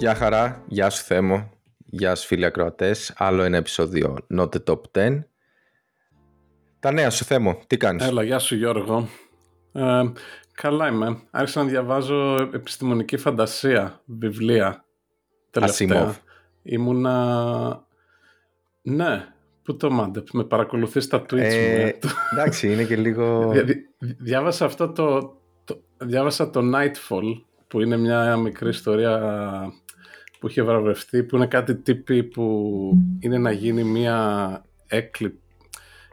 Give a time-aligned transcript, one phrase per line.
[0.00, 1.50] Γεια χαρά, γεια σου Θέμο,
[1.86, 5.18] γεια σου φίλοι ακροατές, άλλο ένα επεισόδιο Not the Top 10.
[6.80, 9.08] Τα νέα σου Θέμο, τι κάνεις; Έλα, γεια σου Γιώργο.
[9.72, 10.02] Ε,
[10.62, 11.18] καλά είμαι.
[11.30, 14.84] Άρχισα να διαβάζω επιστημονική φαντασία, βιβλία.
[15.50, 15.98] Τελευταία.
[15.98, 16.16] Ασίμοβ.
[16.62, 17.84] Ήμουνα...
[18.82, 19.26] Ναι,
[19.62, 22.10] πού το μάντεπ, με παρακολουθείς τα tweets Ε, μου.
[22.32, 23.40] εντάξει, είναι και λίγο...
[23.52, 25.80] Δια- δι- διάβασα αυτό το, το...
[25.98, 29.18] Διάβασα το Nightfall, που είναι μια μικρή ιστορία
[30.40, 35.34] που είχε βραβευτεί, που είναι κάτι τύποι που είναι να γίνει μια έκλειψη.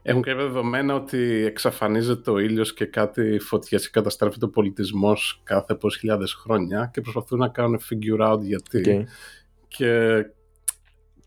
[0.10, 5.76] Έχουν κάποια δεδομένα ότι εξαφανίζεται ο ήλιος και κάτι φωτιές και καταστρέφεται ο πολιτισμός κάθε
[5.76, 8.78] πόσες χιλιάδες χρόνια και προσπαθούν να κάνουν figure out γιατί.
[8.78, 9.08] Οκ.
[9.68, 10.26] Και,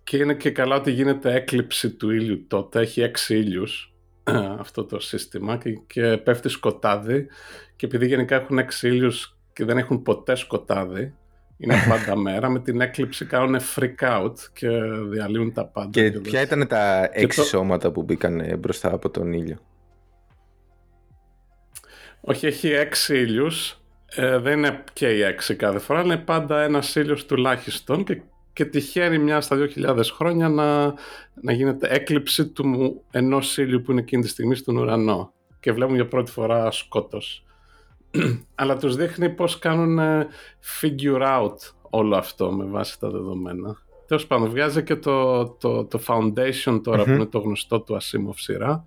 [0.05, 2.81] και είναι και καλά ότι γίνεται έκλειψη του ήλιου τότε.
[2.81, 3.95] Έχει έξι ήλιους
[4.65, 7.27] αυτό το σύστημα και, και πέφτει σκοτάδι
[7.77, 11.15] και επειδή γενικά έχουν έξι ήλιους και δεν έχουν ποτέ σκοτάδι
[11.61, 14.69] είναι πάντα μέρα, με την έκλειψη κάνουν freak out και
[15.11, 15.91] διαλύουν τα πάντα.
[15.91, 19.59] Και δεν- ποια ήταν τα έξι το- σώματα που μπήκαν ε, μπροστά από τον ήλιο;
[22.21, 23.75] Όχι, έχει έξι ήλιους.
[24.15, 28.21] Ε, δεν είναι και οι έξι κάθε φορά, αλλά είναι πάντα ένας ήλιος τουλάχιστον και,
[28.53, 30.85] και τυχαίνει μια στα 2.000 χρόνια να,
[31.41, 35.95] να γίνεται έκλειψη του ενός ήλιου που είναι εκείνη τη στιγμή στον ουρανό και βλέπουν
[35.95, 37.45] για πρώτη φορά σκότος.
[38.55, 40.27] αλλά τους δείχνει πώς κάνουν ε,
[40.81, 41.55] figure out
[41.91, 43.77] όλο αυτό με βάση τα δεδομένα.
[44.07, 47.17] Τέλος πάντων, βγάζει και το, το, το Foundation τώρα που Μμμ.
[47.17, 48.85] είναι το γνωστό του Asimov σειρά.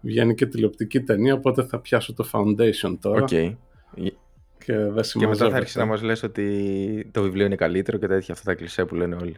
[0.00, 3.26] Βγαίνει και τηλεοπτική ταινία, οπότε θα πιάσω το Foundation τώρα Οκ.
[3.28, 3.56] και
[3.94, 4.12] δεν
[4.58, 5.56] Και μετά θα συμμαζεύεται.
[5.56, 8.94] άρχισε να μας λες ότι το βιβλίο είναι καλύτερο και τέτοια αυτά τα κλισέ που
[8.94, 9.36] λένε όλοι.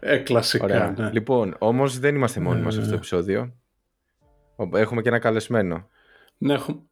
[0.00, 0.94] ε, κλασικά, Ωραία.
[0.98, 1.10] ναι.
[1.12, 2.98] Λοιπόν, όμως δεν είμαστε μόνοι μας σε αυτό το Ε.
[2.98, 3.52] επεισόδιο.
[4.56, 5.88] Ο- Έχουμε και ένα καλεσμένο.
[6.38, 6.82] Ναι, έχω-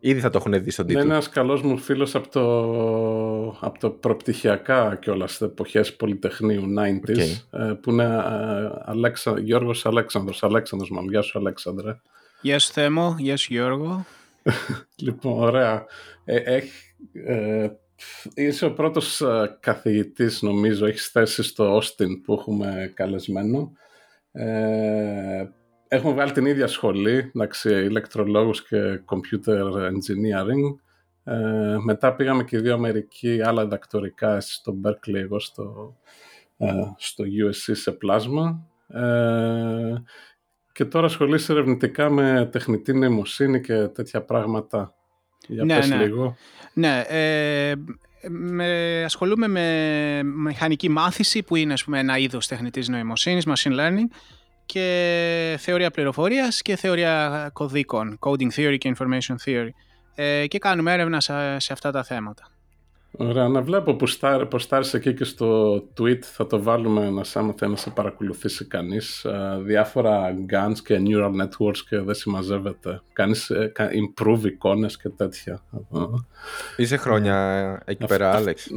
[0.00, 1.14] Ήδη θα το έχουν δει στον ναι, είναι τίτλο.
[1.14, 2.46] ένας καλός μου φίλος από το,
[3.66, 7.18] από το προπτυχιακά και όλα στις εποχές Πολυτεχνείου 90s
[7.50, 10.42] ε, που είναι ε, Αλέξα, Γιώργος Αλέξανδρος.
[10.42, 12.00] Αλέξανδρος μαμ, γεια σου Αλέξανδρε.
[12.40, 14.04] Γεια σου Θέμο, γεια σου Γιώργο.
[14.96, 15.84] Λοιπόν, ωραία.
[16.24, 16.72] Ε, έχ-
[17.12, 17.68] ε,
[18.34, 23.72] είσαι ο πρώτος ε, καθηγητής, νομίζω, έχεις θέση στο Austin που έχουμε καλεσμένο.
[24.32, 25.48] Ε,
[25.92, 30.78] έχουμε βάλει την ίδια σχολή, εντάξει, ηλεκτρολόγους και computer engineering.
[31.24, 35.96] Ε, μετά πήγαμε και οι δύο Αμερική, άλλα διδακτορικά, εσύ στο Berkeley, εγώ στο,
[36.56, 38.66] ε, στο USC σε πλάσμα.
[38.88, 40.02] Ε,
[40.72, 44.94] και τώρα ασχολείσαι ερευνητικά με τεχνητή νοημοσύνη και τέτοια πράγματα.
[45.46, 45.96] Για Ναι, πες ναι.
[45.96, 46.36] λίγο.
[46.72, 47.72] Ναι, ε,
[48.28, 54.06] με, ασχολούμαι με μηχανική μάθηση που είναι ας πούμε, ένα είδος τεχνητής νοημοσύνης, machine learning
[54.72, 59.68] και θεωρία πληροφορίας και θεωρία κωδίκων, coding theory και information theory.
[60.14, 62.48] Ε, και κάνουμε έρευνα σε, σε αυτά τα θέματα.
[63.12, 67.54] Ωραία, να βλέπω που στάρ, ποστάρεις εκεί και στο tweet θα το βάλουμε να σαν
[67.58, 73.00] θέλει να σε παρακολουθήσει κανείς ε, διάφορα guns και neural networks και δεν συμμαζεύεται.
[73.12, 75.62] Κάνεις ε, κα- improve εικόνες και τέτοια.
[75.94, 75.98] Ε,
[76.76, 77.36] Είσαι χρόνια
[77.84, 78.70] εκεί Αυτό- πέρα, Άλεξ.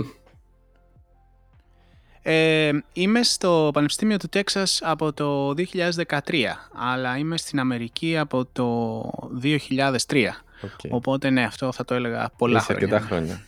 [2.26, 9.02] Ε, είμαι στο Πανεπιστήμιο του Τέξας από το 2013, αλλά είμαι στην Αμερική από το
[9.42, 10.44] 2003.
[10.64, 10.70] Οκ.
[10.90, 12.96] Οπότε ναι, αυτό θα το έλεγα πολλά Είσαι χρόνια.
[12.96, 13.42] αρκετά χρόνια.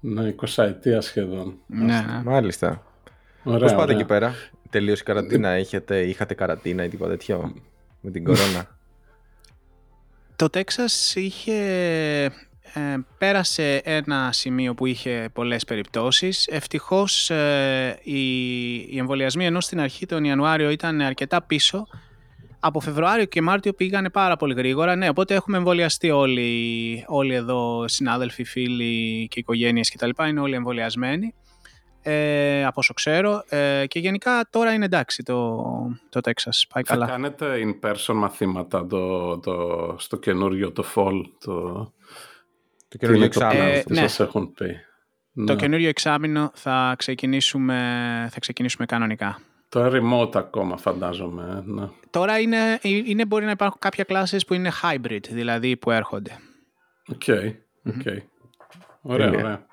[0.00, 1.54] Ναι, 20ετία σχεδόν.
[1.66, 2.22] Ναι, ναι.
[2.24, 2.82] Μάλιστα.
[3.44, 3.96] Ωραία, Πώς πάτε ωραία.
[3.96, 4.34] εκεί πέρα;
[4.70, 7.54] Τελείωσε η καραντίνα, είχατε, είχατε καραντίνα ή τίποτα τέτοιο
[8.00, 8.76] με την κορώνα;
[10.36, 11.52] Το Τέξας είχε,
[12.74, 16.46] ε, πέρασε ένα σημείο που είχε πολλές περιπτώσεις.
[16.46, 21.86] Ευτυχώς ε, οι, οι εμβολιασμοί ενώ στην αρχή τον Ιανουάριο ήταν αρκετά πίσω.
[22.60, 24.96] Από Φεβρουάριο και Μάρτιο πήγανε πάρα πολύ γρήγορα.
[24.96, 30.10] Ναι, οπότε έχουμε εμβολιαστεί όλοι, όλοι εδώ, συνάδελφοι, φίλοι και οικογένειες κτλ.
[30.28, 31.34] Είναι όλοι εμβολιασμένοι.
[32.02, 33.44] Ε, από όσο ξέρω.
[33.48, 35.64] Ε, και γενικά τώρα είναι εντάξει το,
[36.08, 36.66] το Τέξας.
[36.72, 37.06] Πάει Θα καλά.
[37.06, 41.92] κάνετε in-person μαθήματα το, το, στο καινούριο, το fall, το,
[42.90, 43.70] Το τι καινούργιο είναι το εξάμεινο.
[43.72, 44.00] plan, Ε, τι ναι.
[44.00, 44.66] σας έχουν πει.
[45.34, 45.56] Το Ναι.
[45.56, 47.76] καινούριο εξάμεινο θα ξεκινήσουμε,
[48.30, 49.38] θα ξεκινήσουμε κανονικά.
[49.68, 51.62] Το remote ακόμα φαντάζομαι.
[51.66, 51.88] Ναι.
[52.10, 56.30] Τώρα είναι, είναι, μπορεί να υπάρχουν κάποια classes που είναι hybrid, δηλαδή που έρχονται.
[57.12, 57.22] OK.
[57.86, 58.06] OK.
[59.02, 59.44] Ωραία, Τέλεια.
[59.44, 59.66] ωραία.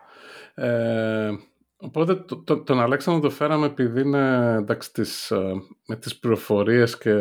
[0.70, 1.32] Ε,
[1.78, 5.54] οπότε το, το- τον Αλέξανδρο το φέραμε επειδή είναι εντάξει, τις, ε,
[5.88, 7.14] με τις πληροφορίες και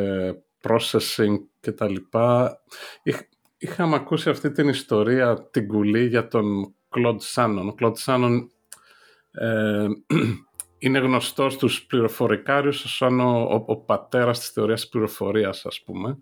[0.62, 2.58] processing και τα λοιπά.
[3.02, 3.19] Είχ,
[3.67, 7.73] είχαμε ακούσει αυτή την ιστορία, την κουλή για τον Claude Shannon.
[7.73, 8.47] Ο Claude Shannon
[9.31, 9.87] ε,
[10.79, 16.19] είναι γνωστός στους πληροφορικάριους σαν ο, ο, ο πατέρας της θεωρίας της πληροφορίας, ας πούμε.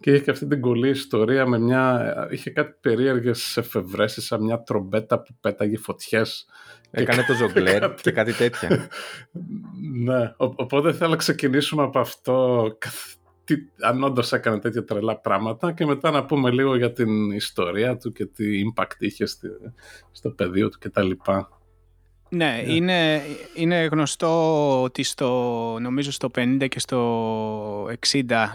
[0.00, 2.14] Και είχε και αυτή την κολλή ιστορία με μια...
[2.30, 6.46] Είχε κάτι περίεργες εφευρέσεις, σαν μια τρομπέτα που πέταγε φωτιές.
[6.90, 8.88] Έκανε το ζογκλέρ και κάτι τέτοια.
[10.04, 12.68] ναι, οπότε θέλω να ξεκινήσουμε από αυτό,
[13.48, 17.96] τι, αν όντως έκανε τέτοια τρελά πράγματα και μετά να πούμε λίγο για την ιστορία
[17.96, 19.26] του και τι impact είχε
[20.10, 21.10] στο πεδίο του κτλ.
[22.30, 22.68] Ναι, yeah.
[22.68, 23.22] είναι,
[23.54, 27.90] είναι γνωστό ότι στο, νομίζω στο 50 και στο 60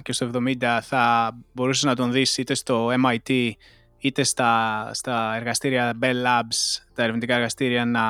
[0.01, 3.51] και στο 70 θα μπορούσες να τον δεις είτε στο MIT
[4.03, 8.01] είτε στα, στα εργαστήρια Bell Labs, τα ερευνητικά εργαστήρια να,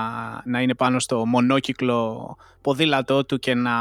[0.45, 3.71] να είναι πάνω στο μονόκυκλο ποδήλατό του και να,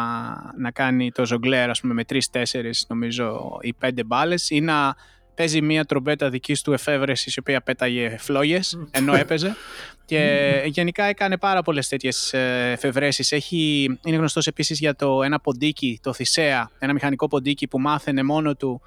[0.58, 4.96] να κάνει το ζογκλέρ ας πούμε με τρεις-τέσσερις νομίζω οι πέντε μπάλες ή να
[5.34, 9.56] παίζει μια τρομπέτα δική του εφεύρεσης η οποία πέταγε φλόγες ενώ έπαιζε
[10.04, 13.32] και γενικά έκανε πάρα πολλές τέτοιες ε, εφευρέσεις.
[13.32, 18.22] Έχει, είναι γνωστός επίσης για το ένα ποντίκι, το Θησέα, ένα μηχανικό ποντίκι που μάθαινε
[18.22, 18.80] μόνο του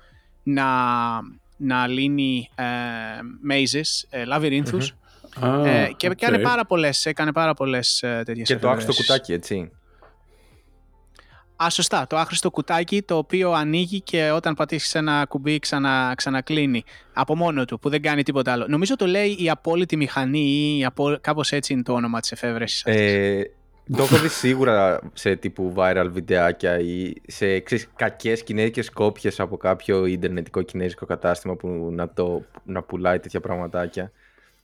[0.44, 0.66] να,
[1.58, 2.64] να λύνει ε,
[3.52, 4.96] mazes, ε, λαβυρίνθους.
[5.66, 6.12] ε, και okay.
[6.12, 9.72] έκανε πάρα πολλές, έκανε πάρα πολλές ε, τέτοιες Και το άξιο κουτάκι, έτσι.
[11.64, 12.08] Α, σωστά.
[12.08, 17.66] Το άχρηστο κουτάκι το οποίο ανοίγει και όταν πατήσεις ένα κουμπί ξανα, ξανακλίνει από μόνο
[17.66, 18.66] του, που δεν κάνει τίποτα άλλο.
[18.68, 21.18] Νομίζω το λέει η απόλυτη μηχανή ή απο...
[21.22, 23.52] κάπως έτσι είναι το όνομα της εφεύρεσης Ε,
[23.92, 29.58] το έχω δει σίγουρα σε τύπου viral βιντεάκια ή σε ξέρεις, κακές κινέζικες κόπιες από
[29.58, 34.12] κάποιο ιντερνετικό κινέζικο κατάστημα που να, το, να πουλάει τέτοια πραγματάκια.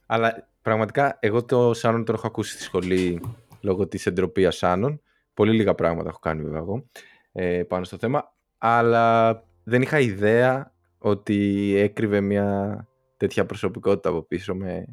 [0.05, 3.21] Αλλά πραγματικά εγώ το Σάνον το έχω ακούσει στη σχολή
[3.61, 5.01] λόγω της εντροπίας Σάνον
[5.33, 6.85] Πολύ λίγα πράγματα έχω κάνει βέβαια εγώ
[7.31, 8.33] ε, πάνω στο θέμα.
[8.57, 14.85] Αλλά δεν είχα ιδέα ότι έκρυβε μια τέτοια προσωπικότητα από πίσω με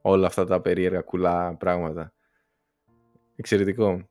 [0.00, 2.12] όλα αυτά τα περίεργα κουλά πράγματα.
[3.40, 4.04] Εξαιρετικό.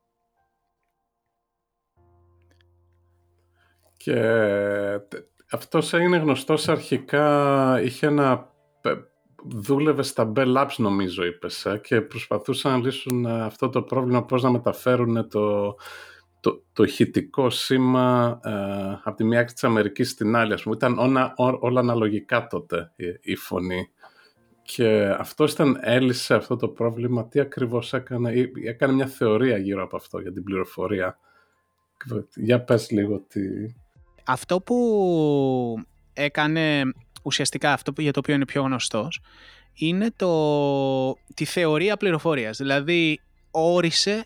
[3.98, 4.22] Και
[5.52, 8.54] αυτός έγινε γνωστός αρχικά, είχε ένα
[9.44, 14.26] δούλευε στα Bell Labs νομίζω είπες ε, και προσπαθούσαν να λύσουν ε, αυτό το πρόβλημα
[14.26, 15.76] πώς να μεταφέρουν το,
[16.40, 18.52] το, το ηχητικό σήμα ε,
[19.04, 20.76] από τη μία άκρη της Αμερικής στην άλλη ας πούμε.
[20.76, 23.90] Ήταν όλα, όλα αναλογικά τότε η, η, φωνή
[24.76, 29.96] και αυτός ήταν έλυσε αυτό το πρόβλημα τι ακριβώς έκανε έκανε μια θεωρία γύρω από
[29.96, 31.20] αυτό για την πληροφορία
[32.36, 33.42] για πες λίγο τι...
[34.26, 34.76] Αυτό που
[36.14, 36.82] έκανε
[37.24, 39.22] ουσιαστικά αυτό για το οποίο είναι πιο γνωστός
[39.74, 42.58] είναι το, τη θεωρία πληροφορίας.
[42.58, 44.26] Δηλαδή όρισε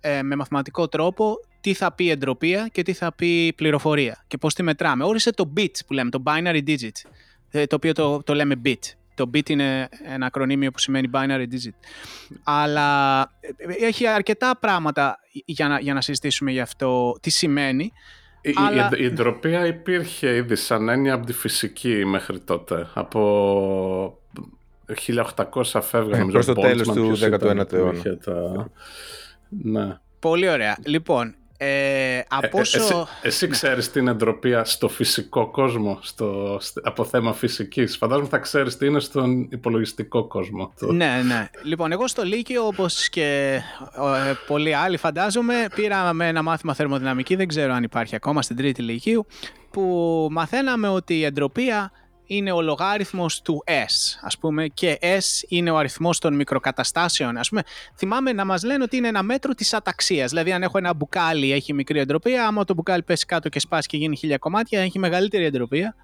[0.00, 4.54] ε, με μαθηματικό τρόπο τι θα πει εντροπία και τι θα πει πληροφορία και πώς
[4.54, 5.04] τη μετράμε.
[5.04, 7.10] Όρισε το bit που λέμε, το binary digit,
[7.50, 9.03] ε, το οποίο το, το λέμε bit.
[9.14, 11.74] Το bit είναι ένα ακρονίμιο που σημαίνει binary digit.
[12.42, 17.92] Αλλά ε, έχει αρκετά πράγματα για να, για να συζητήσουμε γι' αυτό τι σημαίνει.
[18.40, 18.90] Η, Αλλά...
[18.92, 22.88] η, η εντροπία υπήρχε ήδη σαν έννοια από τη φυσική μέχρι τότε.
[22.94, 24.18] Από
[25.06, 26.22] 1800 φεύγαμε.
[26.22, 28.70] Ε, προς το τέλος του 19ου αιώνα.
[29.48, 29.98] Ναι.
[30.18, 30.76] Πολύ ωραία.
[30.84, 31.34] Λοιπόν,
[31.64, 32.78] ε, από ε, όσο...
[32.78, 37.96] εσύ, εσύ ξέρεις την εντροπία στο φυσικό κόσμο, στο, από θέμα φυσικής.
[37.96, 40.72] Φαντάζομαι θα ξέρεις τι είναι στον υπολογιστικό κόσμο.
[40.78, 40.92] Το...
[40.92, 41.48] Ναι, ναι.
[41.62, 43.60] Λοιπόν, εγώ στο Λύκειο, όπως και
[44.26, 48.82] ε, πολλοί άλλοι φαντάζομαι, πήραμε ένα μάθημα θερμοδυναμική, δεν ξέρω αν υπάρχει ακόμα στην τρίτη
[48.82, 49.26] Λυκείου,
[49.70, 51.92] που μαθαίναμε ότι η εντροπία
[52.26, 57.36] είναι ο λογάριθμος του S, ας πούμε, και S είναι ο αριθμός των μικροκαταστάσεων.
[57.36, 57.62] Ας πούμε,
[57.96, 60.30] θυμάμαι να μας λένε ότι είναι ένα μέτρο της αταξίας.
[60.30, 63.88] Δηλαδή, αν έχω ένα μπουκάλι, έχει μικρή εντροπία, άμα το μπουκάλι πέσει κάτω και σπάσει
[63.88, 65.94] και γίνει χίλια κομμάτια, έχει μεγαλύτερη εντροπία.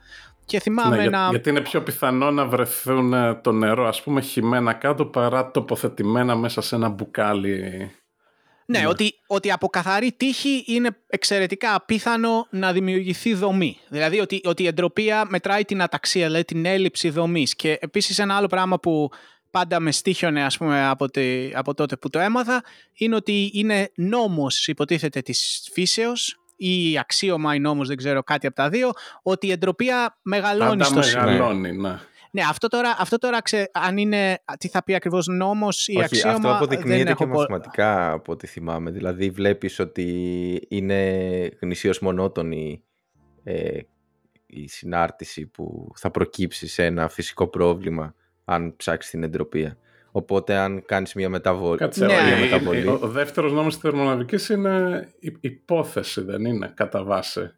[0.44, 1.28] Και θυμάμαι ναι, να...
[1.30, 6.36] γιατί είναι πιο πιθανό να βρεθούν ε, το νερό, ας πούμε, χυμένα κάτω παρά τοποθετημένα
[6.36, 7.90] μέσα σε ένα μπουκάλι
[8.70, 13.78] ναι, ναι, Ότι, ότι από καθαρή τύχη είναι εξαιρετικά απίθανο να δημιουργηθεί δομή.
[13.88, 17.54] Δηλαδή ότι, ότι η εντροπία μετράει την αταξία, δηλαδή την έλλειψη δομής.
[17.54, 19.10] Και επίσης ένα άλλο πράγμα που
[19.50, 22.62] πάντα με στήχιονε ας πούμε από, τη, από τότε που το έμαθα
[22.94, 28.56] είναι ότι είναι νόμος υποτίθεται της φύσεως ή αξίωμα ή νόμος, δεν ξέρω κάτι από
[28.56, 28.90] τα δύο,
[29.22, 31.98] ότι η εντροπία μεγαλώνει Πάντα στο μεγαλώνει, ναι.
[32.30, 36.04] Ναι, αυτό τώρα, αυτό τώρα ξε, αν είναι, τι θα πει ακριβώς νόμος ή Όχι,
[36.04, 36.34] αξίωμα.
[36.34, 38.90] Αυτό αποδεικνύεται και μαθηματικά από ό,τι θυμάμαι.
[38.90, 40.98] Δηλαδή βλέπεις ότι είναι
[41.60, 42.82] γνησίως μονότονη
[43.44, 43.78] ε,
[44.46, 49.78] η συνάρτηση που θα προκύψει σε ένα φυσικό πρόβλημα αν ψάξεις την εντροπία.
[50.10, 51.78] Οπότε αν κάνεις μια μεταβολή...
[51.78, 52.12] Κάτσε, ναι.
[52.12, 52.86] μια μεταβολή...
[52.86, 55.08] Ο, ο δεύτερος νόμος της θερμοναβικής είναι
[55.40, 57.50] υπόθεση, δεν είναι κατά βάση.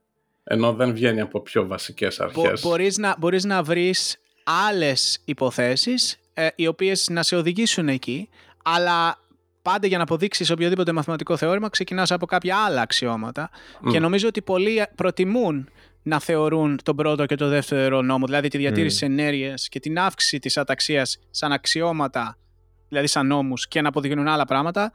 [0.44, 2.62] Ενώ δεν βγαίνει από πιο βασικές αρχές.
[2.62, 8.28] Μπο, μπορείς, να, μπορείς να βρεις άλλες υποθέσεις ε, οι οποίες να σε οδηγήσουν εκεί,
[8.62, 9.18] αλλά
[9.62, 13.50] πάντα για να αποδείξεις οποιοδήποτε μαθηματικό θεώρημα ξεκινάς από κάποια άλλα αξιώματα.
[13.90, 15.68] Και νομίζω ότι πολλοί προτιμούν
[16.02, 19.08] να θεωρούν τον πρώτο και το δεύτερο νόμο, δηλαδή τη διατήρηση mm.
[19.08, 22.38] της ενέργειας και την αύξηση της αταξίας σαν αξιώματα,
[22.88, 24.92] δηλαδή σαν νόμους και να αποδεικνύουν άλλα πράγματα,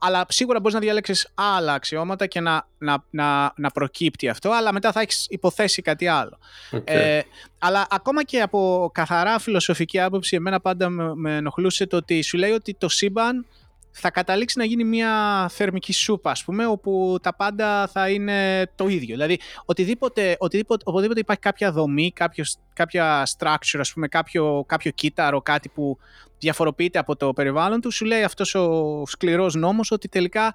[0.00, 4.72] αλλά σίγουρα μπορείς να διαλέξεις άλλα αξιώματα και να, να, να, να προκύπτει αυτό, αλλά
[4.72, 6.38] μετά θα έχεις υποθέσει κάτι άλλο.
[6.84, 7.20] Ε,
[7.58, 12.36] αλλά ακόμα και από καθαρά φιλοσοφική άποψη, εμένα πάντα με, με ενοχλούσε το ότι σου
[12.36, 13.46] λέει ότι το σύμπαν
[13.90, 18.88] θα καταλήξει να γίνει μια θερμική σούπα, ας πούμε, όπου τα πάντα θα είναι το
[18.88, 19.14] ίδιο.
[19.14, 25.40] Δηλαδή, οτιδήποτε, οτιδήποτε, οπουδήποτε υπάρχει κάποια δομή, κάποιος, κάποια structure, ας πούμε, κάποιο, κάποιο κύτταρο,
[25.40, 25.98] κάτι που
[26.38, 30.54] διαφοροποιείται από το περιβάλλον του, σου λέει αυτός ο σκληρός νόμος ότι τελικά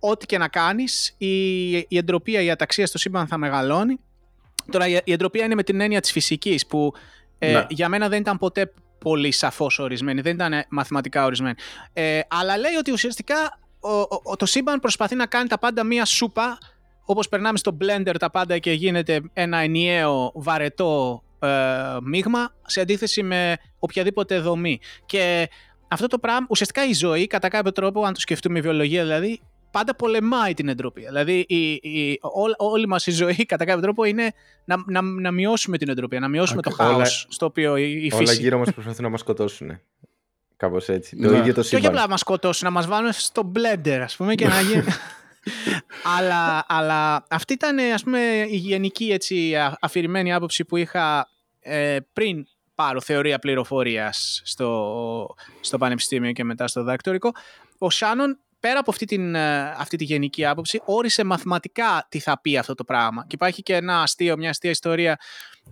[0.00, 4.00] ό,τι και να κάνεις, η, η εντροπία, η αταξία στο σύμπαν θα μεγαλώνει.
[4.70, 6.92] Τώρα, η, η εντροπία είναι με την έννοια της φυσικής, που
[7.38, 7.66] ε, ναι.
[7.68, 11.54] για μένα δεν ήταν ποτέ πολύ σαφώς ορισμένη, δεν ήταν μαθηματικά ορισμένη.
[11.92, 13.58] Ε, αλλά λέει ότι ουσιαστικά
[14.24, 16.58] ο, το σύμπαν προσπαθεί να κάνει τα πάντα μία σούπα,
[17.04, 21.48] όπως περνάμε στο blender τα πάντα και γίνεται ένα ενιαίο βαρετό ε,
[22.02, 24.80] μείγμα σε αντίθεση με οποιαδήποτε δομή.
[25.06, 25.48] Και
[25.88, 29.40] αυτό το πράγμα, ουσιαστικά η ζωή, κατά κάποιο τρόπο, αν το σκεφτούμε η βιολογία δηλαδή,
[29.70, 31.04] πάντα πολεμάει την εντροπή.
[31.04, 32.20] Δηλαδή η, η,
[32.56, 34.32] όλη μας η ζωή κατά κάποιο τρόπο είναι
[34.64, 38.22] να, να, να μειώσουμε την εντροπή, να μειώσουμε το χάος στο οποίο η, η φύση...
[38.22, 39.80] Όλα γύρω μας προσπαθούν να μας σκοτώσουν.
[40.56, 41.16] Κάπως έτσι.
[41.16, 41.38] Το ναι.
[41.38, 41.68] ίδιο το σύμπαν.
[41.68, 44.60] Και όχι απλά να μας σκοτώσουν, να μας βάλουν στο blender ας πούμε και να
[44.60, 44.82] γίνει...
[46.18, 51.28] αλλά, αλλά αυτή ήταν ας πούμε η γενική έτσι, αφηρημένη άποψη που είχα
[51.60, 57.32] ε, πριν πάρω θεωρία πληροφορίας στο, στο πανεπιστήμιο και μετά στο δακτορικό.
[57.78, 62.40] Ο Σάνον πέρα από αυτή, την, ε, αυτή τη γενική άποψη, όρισε μαθηματικά τι θα
[62.40, 63.22] πει αυτό το πράγμα.
[63.22, 65.18] Και υπάρχει και ένα αστείο, μια αστεία ιστορία,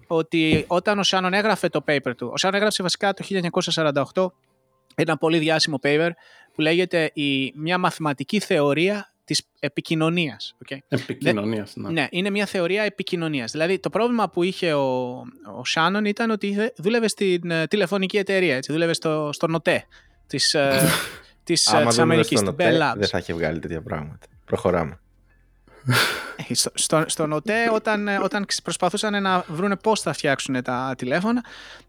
[0.06, 3.24] ότι όταν ο Σάνον έγραφε το paper του, ο Σάνον έγραψε βασικά το
[4.14, 4.26] 1948
[4.94, 6.10] ένα πολύ διάσημο paper
[6.54, 10.56] που λέγεται η, μια μαθηματική θεωρία της επικοινωνίας.
[10.68, 10.78] Okay.
[10.88, 11.90] Επικοινωνίας, ναι.
[11.90, 13.50] Ναι, είναι μια θεωρία επικοινωνίας.
[13.50, 15.10] Δηλαδή το πρόβλημα που είχε ο,
[15.58, 19.86] ο Σάνον ήταν ότι δούλευε στην ε, τηλεφωνική εταιρεία, έτσι, δούλευε στο, στο ΝΟΤΕ
[20.26, 20.88] της, ε,
[21.46, 22.96] της, Άμα της Αμερικής, στην Bell Labs.
[22.96, 24.26] Δεν θα είχε βγάλει τέτοια πράγματα.
[24.44, 24.98] Προχωράμε.
[26.48, 30.94] Ε, στο, στο, στο ΝΟΤΕ όταν, ε, όταν προσπαθούσαν να βρουν πώς θα φτιάξουν τα
[30.98, 31.44] τηλέφωνα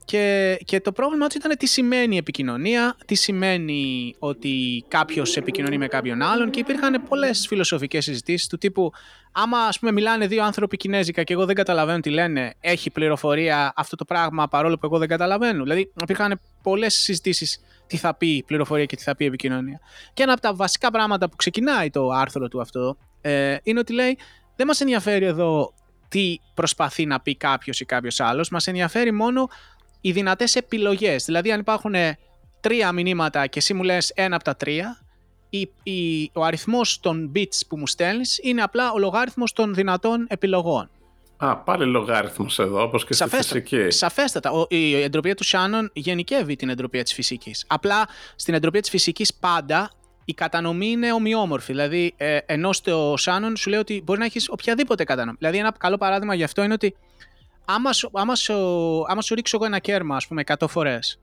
[0.06, 5.88] και, και το πρόβλημα τους ήταν τι σημαίνει επικοινωνία, τι σημαίνει ότι κάποιος επικοινωνεί με
[5.88, 8.92] κάποιον άλλον και υπήρχαν πολλές φιλοσοφικές συζητήσεις του τύπου
[9.32, 13.74] άμα ας πούμε μιλάνε δύο άνθρωποι κινέζικα και εγώ δεν καταλαβαίνω τι λένε, έχει πληροφορία
[13.76, 15.64] αυτό το πράγμα παρόλο που εγώ δεν καταλαβαίνω.
[15.64, 19.79] Δηλαδή υπήρχαν πολλές συζητήσεις τι θα πει πληροφορία και τι θα πει επικοινωνία.
[20.13, 23.94] Και ένα από τα βασικά πράγματα που ξεκινάει το άρθρο του αυτό ε, είναι ότι
[23.94, 24.17] λέει
[24.56, 25.74] δεν μας ενδιαφέρει εδώ
[26.08, 29.50] τι προσπαθεί να πει κάποιος ή κάποιος άλλος, μας ενδιαφέρει μόνο
[30.01, 31.25] οι δυνατές επιλογές.
[31.25, 31.94] Δηλαδή αν υπάρχουν
[32.60, 35.01] τρία μηνύματα και εσύ μου λες ένα από τα τρία,
[35.50, 40.25] η, η, ο αριθμός των bits που μου στέλνεις είναι απλά ο λογάριθμος των δυνατών
[40.29, 40.89] επιλογών.
[41.38, 43.89] Α, πάλι λογάριθμος εδώ, όπως και στη φυσική.
[43.89, 44.51] Σαφέστατα.
[44.51, 47.65] Ο, η εντροπία του Σάνων γενικεύει την εντροπία της φυσικής.
[47.67, 49.91] Απλά στην εντροπία της φυσικής πάντα
[50.25, 51.72] η κατανομή είναι ομοιόμορφη.
[51.72, 55.38] Δηλαδή, ε, ενώ στο Σάνον σου λέει ότι μπορεί να έχεις οποιαδήποτε κατανομή.
[55.39, 56.96] Δηλαδή, ένα καλό παράδειγμα γι' αυτό είναι ότι
[57.65, 61.20] άμα, άμα, σου, άμα σου ρίξω εγώ ένα κέρμα, ας πούμε, 100 φορές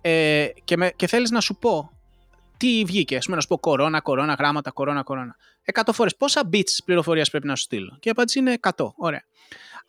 [0.00, 1.90] ε, και, με, και θέλεις να σου πω
[2.56, 5.36] τι βγήκε, ας πούμε, να σου πω κορώνα, κορώνα, γράμματα, κορώνα, κορώνα.
[5.72, 6.16] 100 φορές.
[6.16, 8.92] Πόσα bits πληροφορίας πρέπει να σου στείλω; Και η απάντηση είναι 100.
[8.96, 9.27] Ωραία.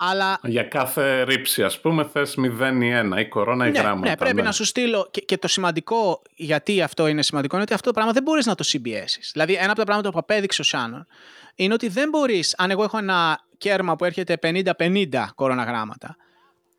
[0.02, 0.40] Αλλά...
[0.44, 2.42] Για κάθε ρήψη, ας πούμε, θες 0
[2.82, 4.10] ή 1 ή κορώνα ή ναι, γράμματα.
[4.10, 4.42] Ναι, πρέπει ναι.
[4.42, 5.08] να σου στείλω.
[5.12, 8.46] Και, και, το σημαντικό, γιατί αυτό είναι σημαντικό, είναι ότι αυτό το πράγμα δεν μπορείς
[8.46, 9.30] να το συμπιέσεις.
[9.32, 11.08] Δηλαδή, ένα από τα πράγματα που απέδειξε ο Σάνον
[11.56, 14.38] είναι ότι δεν μπορείς, αν εγώ έχω ένα κέρμα που έρχεται
[14.78, 16.16] 50-50 κορώνα γράμματα,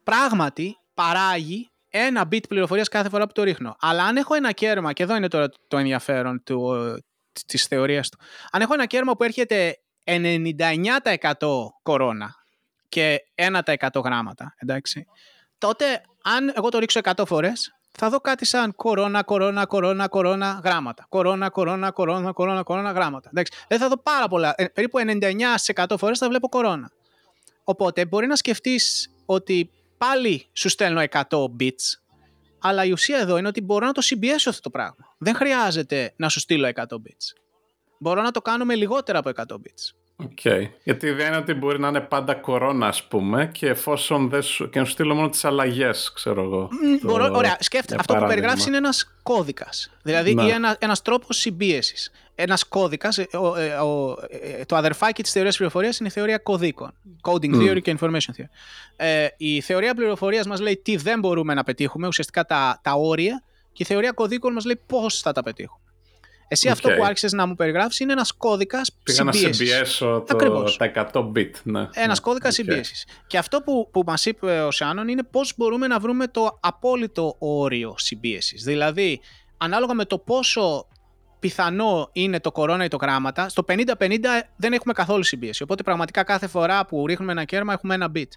[0.04, 3.76] πράγματι παράγει ένα bit πληροφορίας κάθε φορά που το ρίχνω.
[3.80, 6.72] Αλλά αν έχω ένα κέρμα, και εδώ είναι τώρα το ενδιαφέρον του,
[7.46, 8.18] της θεωρίας του,
[8.50, 10.14] αν έχω ένα κέρμα που έρχεται 99%
[11.82, 12.39] κορώνα
[12.90, 15.06] και 1% γράμματα, εντάξει,
[15.58, 20.60] τότε αν εγώ το ρίξω 100 φορές, θα δω κάτι σαν κορώνα, κορώνα, κορώνα, κορώνα,
[20.64, 21.06] γράμματα.
[21.08, 23.28] Κορώνα, κορώνα, κορώνα, κορώνα, κορώνα, γράμματα.
[23.32, 23.52] Εντάξει.
[23.68, 24.54] Δεν θα δω πάρα πολλά.
[24.56, 24.98] Ε, περίπου
[25.76, 26.90] 99% φορές θα βλέπω κορώνα.
[27.64, 31.22] Οπότε μπορεί να σκεφτείς ότι πάλι σου στέλνω 100
[31.60, 31.98] bits,
[32.58, 35.14] αλλά η ουσία εδώ είναι ότι μπορώ να το συμπιέσω αυτό το πράγμα.
[35.18, 37.36] Δεν χρειάζεται να σου στείλω 100 bits.
[37.98, 39.99] Μπορώ να το κάνω με λιγότερα από 100 bits.
[40.22, 40.68] Okay.
[40.82, 44.42] Γιατί η ιδέα είναι ότι μπορεί να είναι πάντα κορώνα, ας πούμε, και εφόσον δεν
[44.42, 44.70] σου.
[44.70, 46.68] και να σου στείλω μόνο τις αλλαγές, ξέρω εγώ.
[47.02, 47.96] Μπορώ, ωραία, σκέφτε.
[47.98, 49.90] Αυτό που περιγράφεις είναι ένας κώδικας.
[50.02, 50.42] Δηλαδή, ναι.
[50.42, 52.10] ή ένα ένας τρόπος συμπίεσης.
[52.34, 53.18] Ένας κώδικας.
[53.18, 53.66] Ε, ε,
[54.60, 56.92] ε, το αδερφάκι της θεωρίας πληροφορίας είναι η θεωρία κωδίκων.
[57.22, 58.48] Coding theory και information theory.
[58.96, 63.42] Ε, η θεωρία πληροφορίας μας λέει τι δεν μπορούμε να πετύχουμε, ουσιαστικά τα, τα όρια,
[63.72, 65.84] και η θεωρία κωδίκων μας λέει πώς θα τα πετύχουμε.
[66.52, 70.36] Εσύ αυτό που άρχισες να μου περιγράφεις είναι ένας κώδικας Πήγα να συμπιέσω το,
[70.76, 71.50] τα 100 bit.
[71.62, 71.80] Ναι.
[71.80, 72.14] Ένας ναι.
[72.22, 72.54] κώδικας okay.
[72.54, 73.06] συμπίεσης.
[73.26, 77.36] Και αυτό που, που μας είπε ο Σιάνον είναι πώς μπορούμε να βρούμε το απόλυτο
[77.38, 78.62] όριο συμπίεσης.
[78.62, 79.20] Δηλαδή,
[79.56, 80.86] ανάλογα με το πόσο
[81.40, 83.76] πιθανό είναι το κορώνα ή το γράμματα, στο 50-50
[84.56, 85.62] δεν έχουμε καθόλου συμπίεση.
[85.62, 88.28] Οπότε πραγματικά κάθε φορά που ρίχνουμε ένα κέρμα έχουμε ένα bit.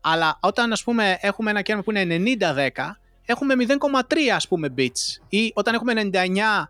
[0.00, 2.36] Αλλά όταν ας πούμε έχουμε ένα κέρμα που είναι
[2.76, 5.20] 90-10, έχουμε 0,3 ας πούμε bits.
[5.28, 6.68] Ή όταν έχουμε 99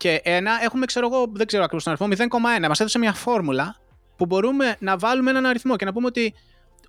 [0.00, 0.28] και 1,
[0.62, 2.26] έχουμε ξέρω εγώ, δεν ξέρω ακριβώς τον αριθμό,
[2.62, 2.68] 0,1.
[2.68, 3.76] Μας έδωσε μια φόρμουλα
[4.16, 6.34] που μπορούμε να βάλουμε έναν αριθμό και να πούμε ότι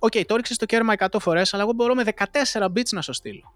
[0.04, 2.04] OK, okay, το ρίξε το κέρμα 100 φορές, αλλά εγώ μπορώ με
[2.52, 3.54] 14 bits να σου στείλω.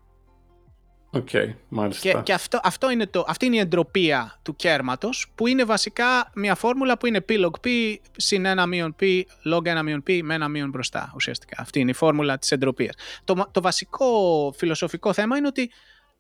[1.11, 2.13] OK, okay, μάλιστα.
[2.13, 6.31] Και, και αυτό, αυτό είναι το, αυτή είναι η εντροπία του κέρματος, που είναι βασικά
[6.35, 9.23] μια φόρμουλα που είναι p log p συν 1 μείον p
[9.53, 11.57] log 1 μείον p με 1 μείον μπροστά ουσιαστικά.
[11.61, 12.95] Αυτή είναι η φόρμουλα της εντροπίας.
[13.25, 14.09] Το, το βασικό
[14.57, 15.71] φιλοσοφικό θέμα είναι ότι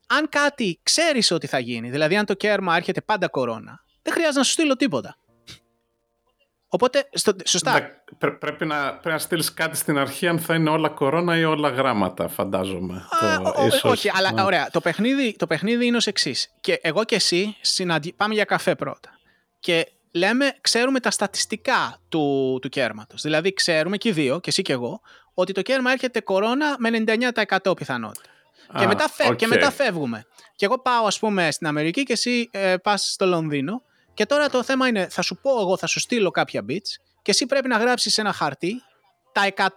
[0.06, 4.38] αν κάτι ξέρεις ότι θα γίνει, δηλαδή αν το κέρμα έρχεται πάντα κορώνα, δεν χρειάζεται
[4.38, 5.16] να σου στείλω τίποτα.
[6.68, 8.02] Οπότε, στο, σωστά.
[8.38, 11.68] πρέπει να, πρέπει να στείλεις κάτι στην αρχή αν θα είναι όλα κορώνα ή όλα
[11.68, 13.04] γράμματα, φαντάζομαι.
[13.54, 14.42] το, ίσως, όχι, αλλά ναι.
[14.42, 14.68] ωραία.
[14.70, 16.54] Το παιχνίδι, το παιχνίδι είναι ως εξής.
[16.60, 18.12] Και εγώ και εσύ συναντι...
[18.12, 19.10] πάμε για καφέ πρώτα.
[19.60, 23.22] Και λέμε, ξέρουμε τα στατιστικά του, του κέρματος.
[23.22, 25.00] Δηλαδή, ξέρουμε και οι δύο, και εσύ και εγώ,
[25.34, 27.04] ότι το κέρμα έρχεται κορώνα με
[27.64, 28.30] 99% πιθανότητα.
[28.78, 30.26] Και, μετά και μετά φεύγουμε.
[30.56, 33.82] Και εγώ πάω, ας πούμε, στην Αμερική και εσύ ε, πας στο Λονδίνο
[34.14, 37.30] και τώρα το θέμα είναι, θα σου πω εγώ, θα σου στείλω κάποια bits και
[37.30, 38.82] εσύ πρέπει να γράψεις ένα χαρτί
[39.32, 39.68] τα 100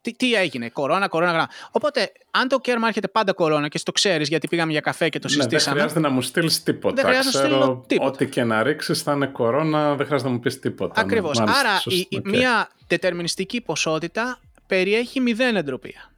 [0.00, 1.48] τι, τι έγινε, κορώνα, κορώνα, γράμμα.
[1.70, 5.18] Οπότε, αν το κέρμα έρχεται πάντα κορώνα και το ξέρεις γιατί πήγαμε για καφέ και
[5.18, 5.76] το συζητήσαμε.
[5.76, 6.94] Ναι, δεν χρειάζεται να μου στείλεις τίποτα.
[6.94, 8.10] Δεν χρειάζεται να στείλω τίποτα.
[8.10, 11.00] Ό,τι και να ρίξεις θα είναι κορώνα, δεν χρειάζεται να μου πεις τίποτα.
[11.00, 11.40] Ακριβώς.
[11.40, 16.12] Άρα, η, η, μια δετερμινιστική ποσότητα περιέχει μηδέν εντροπία.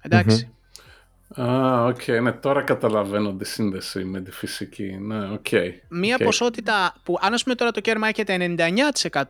[0.00, 0.54] Εντάξει.
[1.40, 2.22] Α, OK, okay.
[2.22, 4.96] ναι, τώρα καταλαβαίνω τη σύνδεση με τη φυσική.
[5.00, 5.46] Ναι, OK.
[5.50, 5.70] Okay.
[5.88, 6.24] Μία okay.
[6.24, 8.54] ποσότητα που, αν πούμε τώρα το κέρμα έχετε
[9.10, 9.24] 99%,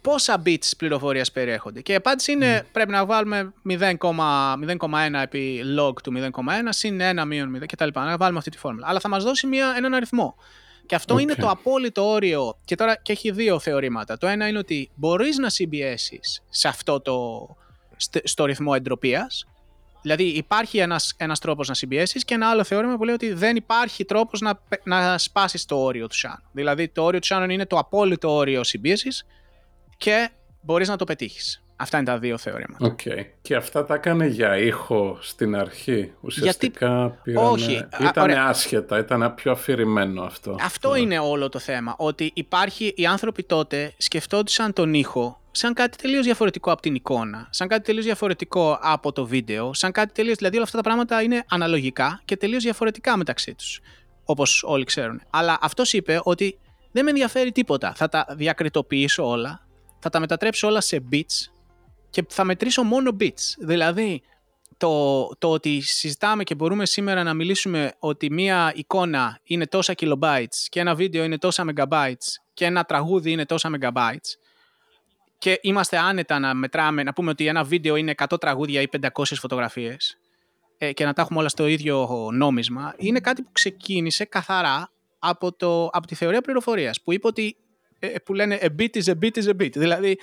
[0.00, 2.66] πόσα bits πληροφορίας περιέχονται; Και η απάντηση είναι mm.
[2.72, 3.78] πρέπει να βάλουμε 0,1
[5.22, 6.30] επί log του 0,1
[6.68, 7.88] συν 1 μείον 0 κτλ.
[7.94, 8.86] Να βάλουμε αυτή τη φόρμουλα.
[8.88, 10.34] Αλλά θα μας δώσει μια, έναν αριθμό.
[10.86, 11.20] Και αυτό okay.
[11.20, 12.58] είναι το απόλυτο όριο.
[12.64, 14.18] Και τώρα και έχει δύο θεωρήματα.
[14.18, 17.16] Το ένα είναι ότι μπορείς να συμπιέσεις σε αυτό το,
[18.24, 19.46] στο ρυθμό εντροπίας
[20.06, 23.56] Δηλαδή υπάρχει ένας, ένας τρόπος να συμπιέσεις και ένα άλλο θεώρημα που λέει ότι δεν
[23.56, 26.42] υπάρχει τρόπος να, να σπάσεις το όριο του Shannon.
[26.52, 29.26] Δηλαδή το όριο του Shannon είναι το απόλυτο όριο συμπίεσης
[29.96, 31.62] και μπορείς να το πετύχεις.
[31.76, 32.86] Αυτά είναι τα δύο θεωρήματα.
[32.86, 33.00] OK.
[33.04, 33.24] Okay.
[33.42, 36.12] Και αυτά τα έκανε για ήχο στην αρχή.
[36.20, 37.18] Ουσιαστικά Γιατί...
[37.22, 37.48] πήρανε...
[37.48, 37.88] Όχι.
[38.00, 40.56] Ήταν άσχετα, ήταν πιο αφηρημένο αυτό.
[40.60, 41.94] Αυτό είναι όλο το θέμα.
[41.98, 47.48] Ότι υπάρχει, οι άνθρωποι τότε σκεφτόντουσαν τον ήχο σαν κάτι τελείως διαφορετικό από την εικόνα,
[47.50, 50.34] σαν κάτι τελείως διαφορετικό από το βίντεο, σαν κάτι τελείω.
[50.34, 53.80] Δηλαδή, όλα αυτά τα πράγματα είναι αναλογικά και τελείως διαφορετικά μεταξύ τους.
[54.24, 55.22] Όπως όλοι ξέρουν.
[55.30, 56.58] Αλλά αυτός είπε ότι
[56.92, 57.92] δεν με ενδιαφέρει τίποτα.
[57.96, 59.66] Θα τα διακριτοποιήσω όλα,
[59.98, 61.50] θα τα μετατρέψω όλα σε bits
[62.10, 63.54] και θα μετρήσω μόνο bits.
[63.58, 64.22] Δηλαδή,
[64.76, 70.66] το, το ότι συζητάμε και μπορούμε σήμερα να μιλήσουμε ότι μία εικόνα είναι τόσα kilobytes
[70.68, 74.36] και ένα βίντεο είναι τόσα megabytes και ένα τραγούδι είναι τόσα megabytes
[75.38, 79.08] και είμαστε άνετα να μετράμε, να πούμε ότι ένα βίντεο είναι 100 τραγούδια ή 500
[79.24, 80.18] φωτογραφίες
[80.78, 85.52] ε, και να τα έχουμε όλα στο ίδιο νόμισμα, είναι κάτι που ξεκίνησε καθαρά από,
[85.52, 87.56] το, από τη θεωρία πληροφορίας, που είπε ότι,
[87.98, 89.72] ε, που λένε a bit is a bit is a bit.
[89.72, 90.18] Δηλαδή,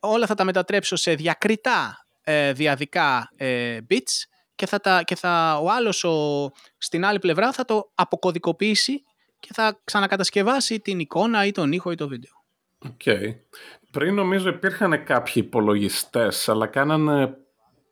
[0.00, 5.58] όλα θα τα μετατρέψω σε διακριτά ε, διαδικά ε, bits και, θα τα, και θα,
[5.62, 9.02] ο άλλος ο, στην άλλη πλευρά θα το αποκωδικοποιήσει
[9.40, 12.32] και θα ξανακατασκευάσει την εικόνα ή τον ήχο ή το βίντεο.
[12.84, 13.34] Okay.
[13.90, 17.36] Πριν νομίζω υπήρχαν κάποιοι υπολογιστές, αλλά κάνανε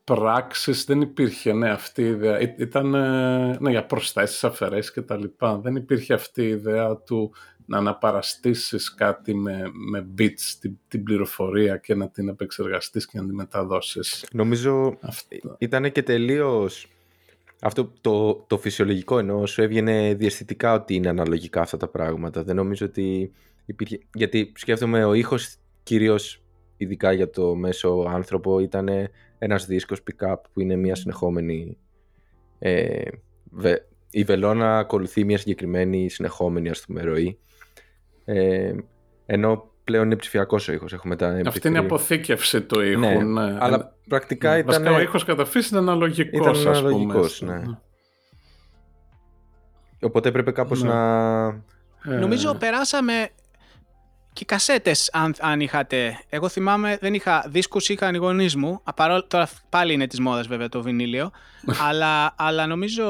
[0.04, 2.40] πράξεις, δεν υπήρχε ναι, αυτή η ιδέα.
[2.40, 2.88] Ήταν
[3.60, 5.58] ναι, για προσθέσεις, αφαιρέσεις και τα λοιπά.
[5.58, 7.34] Δεν υπήρχε αυτή η ιδέα του
[7.66, 13.26] να αναπαραστήσεις κάτι με, με bits την, την πληροφορία και να την επεξεργαστείς και να
[13.26, 14.26] την μεταδώσεις.
[14.32, 14.98] Νομίζω
[15.58, 16.88] ήταν και τελείως
[17.60, 22.42] αυτό το, το φυσιολογικό ενώ σου έβγαινε διαστητικά ότι είναι αναλογικά αυτά τα πράγματα.
[22.42, 23.32] Δεν νομίζω ότι
[23.64, 23.98] υπήρχε...
[24.14, 26.42] Γιατί σκέφτομαι ο ήχος κυρίως
[26.76, 28.88] ειδικά για το μέσο άνθρωπο ήταν
[29.38, 31.76] ένας δίσκος pick-up που είναι μια συνεχόμενη
[32.58, 33.02] ε,
[34.10, 37.38] η βελόνα ακολουθεί μια συγκεκριμένη συνεχόμενη ας πούμε ροή
[38.24, 38.74] ε,
[39.26, 43.14] ενώ πλέον είναι ψηφιακός ο ήχος έχουμε τα Αυτή είναι η αποθήκευση του ήχου ναι,
[43.14, 43.56] ναι.
[43.60, 44.58] αλλά πρακτικά ναι.
[44.58, 47.54] ήταν Βασικά ο ήχος κατά φύση ήταν αναλογικός ήταν αναλογικός, ναι.
[47.54, 47.78] ναι.
[50.00, 50.88] οπότε έπρεπε κάπως ναι.
[50.88, 51.62] να
[52.04, 52.16] ε...
[52.16, 53.28] Νομίζω περάσαμε
[54.34, 56.18] και κασέτες, αν, αν είχατε.
[56.28, 58.82] Εγώ θυμάμαι, δεν είχα δίσκους, είχα γονεί μου.
[59.28, 61.30] τώρα πάλι είναι της μόδας βέβαια το βινίλιο.
[61.88, 63.04] αλλά, αλλά νομίζω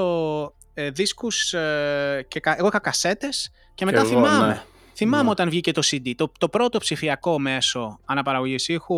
[0.74, 4.46] ε, δίσκους ε, και εγώ είχα κασέτες και μετά θυμάμαι.
[4.46, 4.62] Ναι.
[4.94, 5.30] Θυμάμαι ναι.
[5.30, 8.96] όταν βγήκε το CD, το, το πρώτο ψηφιακό μέσο αναπαραγωγής ήχου,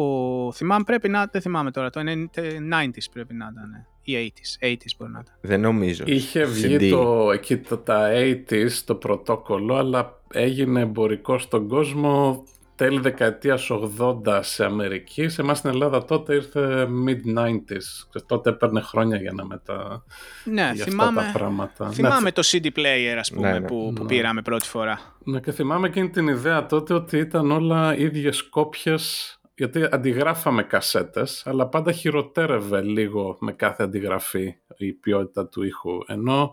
[0.55, 5.13] θυμάμαι πρέπει να, δεν θυμάμαι τώρα, το 90s πρέπει να ήταν, ή 80s, 80s μπορεί
[5.13, 5.35] να ήταν.
[5.41, 6.05] Δεν νομίζω.
[6.07, 12.45] Είχε βγει το, εκεί το, τα 80s το πρωτόκολλο, αλλά έγινε εμπορικό στον κόσμο
[12.77, 15.29] τέλη δεκαετίας 80 σε Αμερική.
[15.29, 18.21] Σε εμάς στην Ελλάδα τότε ήρθε mid-90s.
[18.27, 20.05] Τότε έπαιρνε χρόνια για να μετα...
[20.45, 21.91] Ναι, για θυμάμαι, αυτά τα πράγματα.
[21.91, 23.67] Θυμάμαι ναι, το CD player ας πούμε ναι, ναι.
[23.67, 24.09] που, που ναι.
[24.09, 25.17] πήραμε πρώτη φορά.
[25.25, 31.47] Ναι και θυμάμαι εκείνη την ιδέα τότε ότι ήταν όλα ίδιες κόπιες γιατί αντιγράφαμε κασέτες,
[31.47, 35.99] αλλά πάντα χειροτέρευε λίγο με κάθε αντιγραφή η ποιότητα του ήχου.
[36.07, 36.51] Ενώ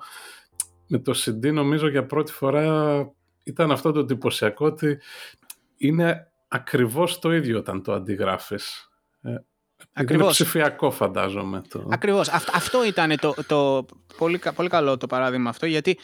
[0.87, 3.07] με το CD νομίζω για πρώτη φορά
[3.43, 4.99] ήταν αυτό το εντυπωσιακό ότι
[5.87, 8.89] είναι ακριβώς το ίδιο όταν το αντιγράφεις.
[9.21, 9.35] Ε,
[9.93, 10.23] Ακριβώς.
[10.23, 11.61] Είναι ψηφιακό φαντάζομαι.
[11.69, 11.87] Το...
[11.89, 12.29] Ακριβώς.
[12.29, 13.85] αυτό ήταν το, το
[14.17, 15.97] πολύ, πολύ καλό το παράδειγμα αυτό, γιατί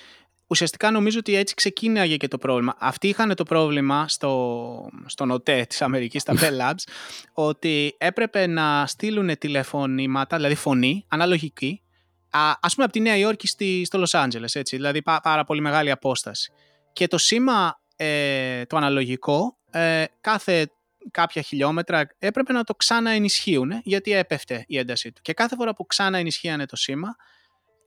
[0.47, 2.75] ουσιαστικά νομίζω ότι έτσι ξεκίναγε και το πρόβλημα.
[2.79, 6.83] Αυτοί είχαν το πρόβλημα στο, στο ΝΟΤΕ της Αμερικής, στα Bell Labs,
[7.49, 11.81] ότι έπρεπε να στείλουν τηλεφωνήματα, δηλαδή φωνή, αναλογική,
[12.29, 15.61] α, ας πούμε από τη Νέα Υόρκη στη, στο Λος Άντζελες, έτσι, δηλαδή πάρα πολύ
[15.61, 16.51] μεγάλη απόσταση.
[16.93, 20.71] Και το σήμα ε, το αναλογικό ε, κάθε
[21.11, 25.21] κάποια χιλιόμετρα έπρεπε να το ξαναενισχύουν γιατί έπεφτε η έντασή του.
[25.21, 27.15] Και κάθε φορά που ξαναενισχύανε το σήμα,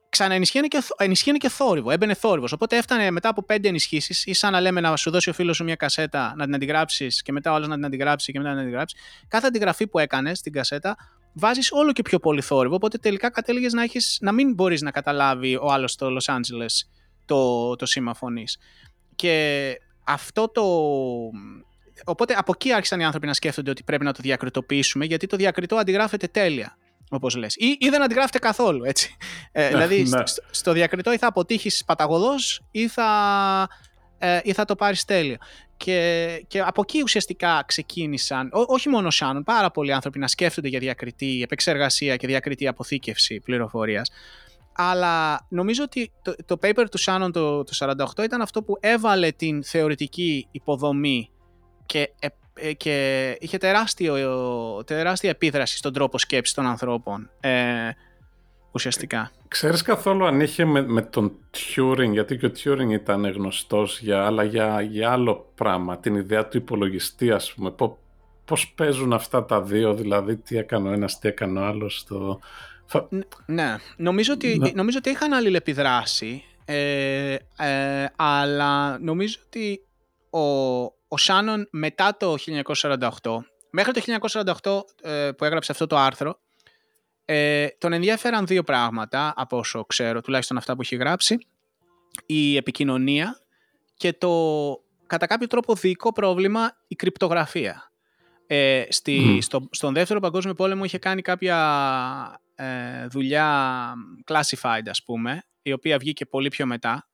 [0.08, 1.90] ξαναενισχύανε και, ενισχύανε και θόρυβο.
[1.90, 2.52] Έμπαινε θόρυβος.
[2.52, 5.56] Οπότε έφτανε μετά από πέντε ενισχύσεις, ή σαν να λέμε να σου δώσει ο φίλος
[5.56, 8.50] σου μια κασέτα να την αντιγράψεις και μετά ο άλλος να την αντιγράψει και μετά
[8.50, 8.96] να την αντιγράψει.
[9.28, 10.96] Κάθε αντιγραφή που έκανες στην κασέτα
[11.32, 12.74] βάζεις όλο και πιο πολύ θόρυβο.
[12.74, 13.82] Οπότε τελικά κατέληγες να,
[14.20, 16.86] να μην μπορείς να καταλάβει ο άλλος στο Los Angeles
[17.24, 18.58] το, το σήμα φωνής.
[19.14, 20.62] Και αυτό το...
[22.04, 25.36] Οπότε από εκεί άρχισαν οι άνθρωποι να σκέφτονται ότι πρέπει να το διακριτοποιήσουμε, γιατί το
[25.36, 26.76] διακριτό αντιγράφεται τέλεια,
[27.10, 27.54] όπως λες.
[27.56, 29.16] Ή, ή δεν αντιγράφεται καθόλου, έτσι.
[29.52, 30.26] Ε, ναι, δηλαδή, ναι.
[30.26, 33.68] στο, στο διακριτό ή θα αποτύχεις παταγωδός ή θα,
[34.18, 35.38] ε, ή θα το πάρεις τέλεια.
[35.76, 40.68] Και, και από εκεί ουσιαστικά ξεκίνησαν, ό, όχι μόνο Σάνων, πάρα πολλοί άνθρωποι να σκέφτονται
[40.68, 44.10] για διακριτή επεξεργασία και διακριτή αποθήκευση πληροφορίας.
[44.74, 47.72] Αλλά νομίζω ότι το, το paper του Shannon το, το
[48.18, 51.30] 48 ήταν αυτό που έβαλε την θεωρητική υποδομή
[51.86, 54.16] και, ε, ε, και είχε τεράστιο,
[54.86, 57.50] τεράστια επίδραση στον τρόπο σκέψης των ανθρώπων ε,
[58.72, 59.30] ουσιαστικά.
[59.48, 64.26] Ξέρεις καθόλου αν είχε με, με τον Turing, γιατί και ο Turing ήταν γνωστός για,
[64.26, 67.74] αλλά για, για άλλο πράγμα, την ιδέα του υπολογιστή ας πούμε,
[68.44, 72.40] πώς παίζουν αυτά τα δύο, δηλαδή τι έκανε ο ένας, τι έκανε ο άλλος, το,
[73.46, 74.70] ναι, νομίζω ότι, ναι.
[74.74, 79.86] νομίζω ότι είχαν αλληλεπιδράσει, ε, ε, αλλά νομίζω ότι
[80.30, 80.40] ο,
[81.08, 82.34] ο Σάνον μετά το
[83.20, 83.36] 1948,
[83.70, 84.02] μέχρι το
[85.02, 86.38] 1948 ε, που έγραψε αυτό το άρθρο,
[87.24, 91.46] ε, τον ενδιαφέραν δύο πράγματα, από όσο ξέρω, τουλάχιστον αυτά που έχει γράψει.
[92.26, 93.40] Η επικοινωνία
[93.96, 94.30] και το
[95.06, 97.91] κατά κάποιο τρόπο δικό πρόβλημα η κρυπτογραφία.
[98.46, 103.92] Ε, στη, στο, στον δεύτερο παγκόσμιο πόλεμο είχε κάνει κάποια ε, δουλειά
[104.26, 107.08] classified ας πούμε, η οποία βγήκε πολύ πιο μετά,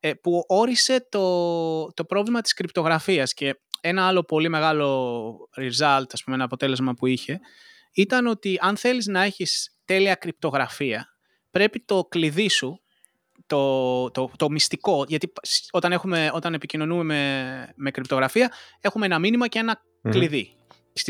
[0.00, 6.22] ε, που όρισε το, το πρόβλημα της κρυπτογραφίας και ένα άλλο πολύ μεγάλο result, ας
[6.24, 7.40] πούμε, ένα αποτέλεσμα που είχε,
[7.92, 11.06] ήταν ότι αν θέλεις να έχεις τέλεια κρυπτογραφία,
[11.50, 12.80] πρέπει το κλειδί σου,
[13.46, 15.32] το, το, το μυστικό, γιατί
[15.70, 20.57] όταν, έχουμε, όταν επικοινωνούμε με, με κρυπτογραφία, έχουμε ένα μήνυμα και ένα κλειδί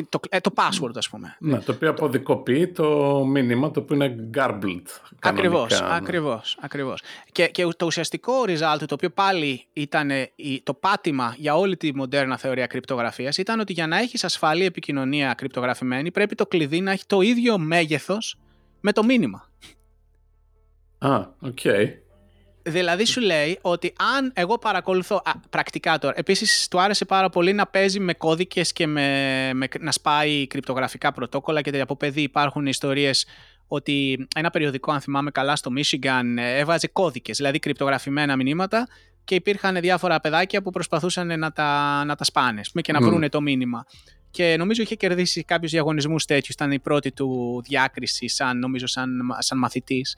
[0.08, 1.36] το, ε, το password ας πούμε.
[1.40, 4.82] Ναι, το οποίο αποδικοποιεί το μήνυμα το οποίο είναι garbled.
[5.20, 5.86] Ακριβώς, ναι.
[5.90, 7.02] ακριβώς, ακριβώς.
[7.32, 10.10] Και, και το ουσιαστικό result το οποίο πάλι ήταν
[10.62, 15.34] το πάτημα για όλη τη μοντέρνα θεωρία κρυπτογραφίας ήταν ότι για να έχεις ασφαλή επικοινωνία
[15.34, 18.38] κρυπτογραφημένη πρέπει το κλειδί να έχει το ίδιο μέγεθος
[18.80, 19.48] με το μήνυμα.
[20.98, 21.58] Α, OK.
[21.62, 21.86] Okay.
[22.68, 25.16] Δηλαδή σου λέει ότι αν εγώ παρακολουθώ.
[25.24, 26.14] Α, πρακτικά τώρα.
[26.16, 31.12] Επίσης του άρεσε πάρα πολύ να παίζει με κώδικες και με, με, να σπάει κρυπτογραφικά
[31.12, 33.26] πρωτόκολλα και από παιδί υπάρχουν ιστορίες
[33.68, 38.88] ότι ένα περιοδικό, αν θυμάμαι καλά, στο Michigan έβαζε κώδικες, δηλαδή κρυπτογραφημένα μηνύματα
[39.24, 43.40] και υπήρχαν διάφορα παιδάκια που προσπαθούσαν να τα, να τα σπάνε και να βρούνε το
[43.40, 43.86] μήνυμα.
[44.30, 46.54] Και νομίζω είχε κερδίσει κάποιους διαγωνισμούς τέτοιους.
[46.54, 50.16] Ήταν η πρώτη του διάκριση, σαν, νομίζω, σαν, σαν μαθητής.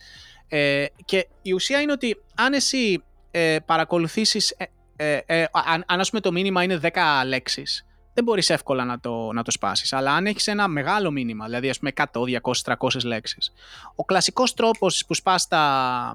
[0.53, 6.01] Ε, και η ουσία είναι ότι αν εσύ ε, παρακολουθήσεις, ε, ε, ε αν, αν
[6.09, 6.89] πούμε το μήνυμα είναι 10
[7.27, 9.93] λέξεις, δεν μπορείς εύκολα να το, να το σπάσεις.
[9.93, 13.53] Αλλά αν έχεις ένα μεγάλο μήνυμα, δηλαδή ας πούμε 100, 200, 300 λέξεις,
[13.95, 16.13] ο κλασικός τρόπος που σπάς τα,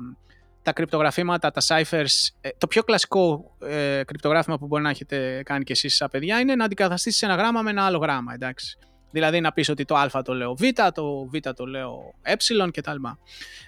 [0.62, 3.56] τα κρυπτογραφήματα, τα ciphers, το πιο κλασικό
[4.06, 7.62] κρυπτογράφημα που μπορεί να έχετε κάνει και εσείς σαν παιδιά είναι να αντικαταστήσεις ένα γράμμα
[7.62, 8.78] με ένα άλλο γράμμα, εντάξει.
[9.15, 10.62] Δηλαδή να πεις ότι το α το λέω β,
[10.93, 12.34] το β το λέω ε
[12.71, 12.95] κτλ.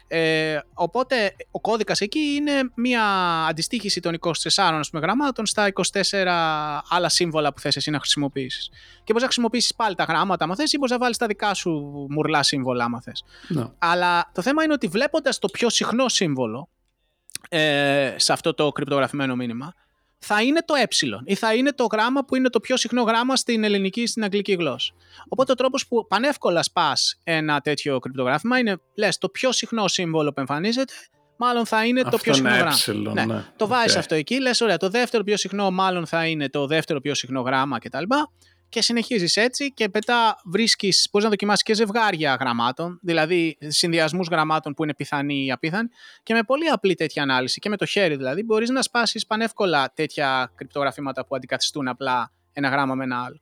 [0.07, 3.03] Ε, οπότε ο κώδικας εκεί είναι μια
[3.49, 6.25] αντιστοίχηση των 24 ας πούμε, γραμμάτων στα 24
[6.89, 8.69] άλλα σύμβολα που θες εσύ να χρησιμοποιήσεις.
[8.69, 11.53] Και μπορείς να χρησιμοποιήσεις πάλι τα γράμματα άμα θες ή μπορείς να βάλεις τα δικά
[11.53, 11.71] σου
[12.09, 13.23] μουρλά σύμβολα άμα θες.
[13.47, 13.65] Ναι.
[13.77, 16.69] Αλλά το θέμα είναι ότι βλέποντας το πιο συχνό σύμβολο
[17.49, 19.73] ε, σε αυτό το κρυπτογραφημένο μήνυμα
[20.19, 20.87] θα είναι το ε
[21.25, 24.23] ή θα είναι το γράμμα που είναι το πιο συχνό γράμμα στην ελληνική ή στην
[24.23, 24.93] αγγλική γλώσσα.
[25.27, 30.33] Οπότε ο τρόπος που πανεύκολα σπάς ένα τέτοιο κρυπτογράφημα είναι λες το πιο συχνό σύμβολο
[30.33, 30.93] που εμφανίζεται
[31.37, 32.69] μάλλον θα είναι αυτό το πιο συχνό γράμμα.
[32.69, 33.25] Έψιλον, ναι.
[33.25, 33.45] ναι.
[33.55, 36.99] Το βάζεις αυτό εκεί, λες ωραία το δεύτερο πιο συχνό μάλλον θα είναι το δεύτερο
[37.01, 38.17] πιο συχνό γράμμα κτλ και
[38.69, 44.83] συνεχίζεις έτσι και μετά βρίσκεις, μπορείς να δοκιμάσεις και ζευγάρια γραμμάτων, δηλαδή συνδυασμούς γραμμάτων που
[44.83, 45.89] είναι πιθανοί ή απίθανοι
[46.23, 49.91] και με πολύ απλή τέτοια ανάλυση και με το χέρι δηλαδή μπορείς να σπάσεις πανεύκολα
[49.93, 53.39] τέτοια κρυπτογραφήματα που αντικαθιστούν απλά ένα γράμμα με ένα άλλο.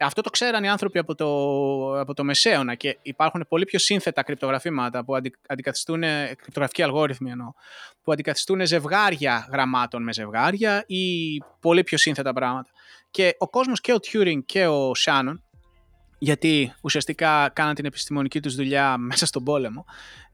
[0.00, 4.22] Αυτό το ξέραν οι άνθρωποι από το, από το Μεσαίωνα και υπάρχουν πολύ πιο σύνθετα
[4.22, 5.14] κρυπτογραφήματα που
[5.46, 6.00] αντικαθιστούν,
[6.36, 7.52] κρυπτογραφικοί αλγόριθμοι εννοώ,
[8.02, 11.02] που αντικαθιστούν ζευγάρια γραμμάτων με ζευγάρια ή
[11.60, 12.70] πολύ πιο σύνθετα πράγματα.
[13.18, 15.34] Και ο κόσμος και ο Turing και ο Shannon,
[16.18, 19.84] γιατί ουσιαστικά κάναν την επιστημονική τους δουλειά μέσα στον πόλεμο,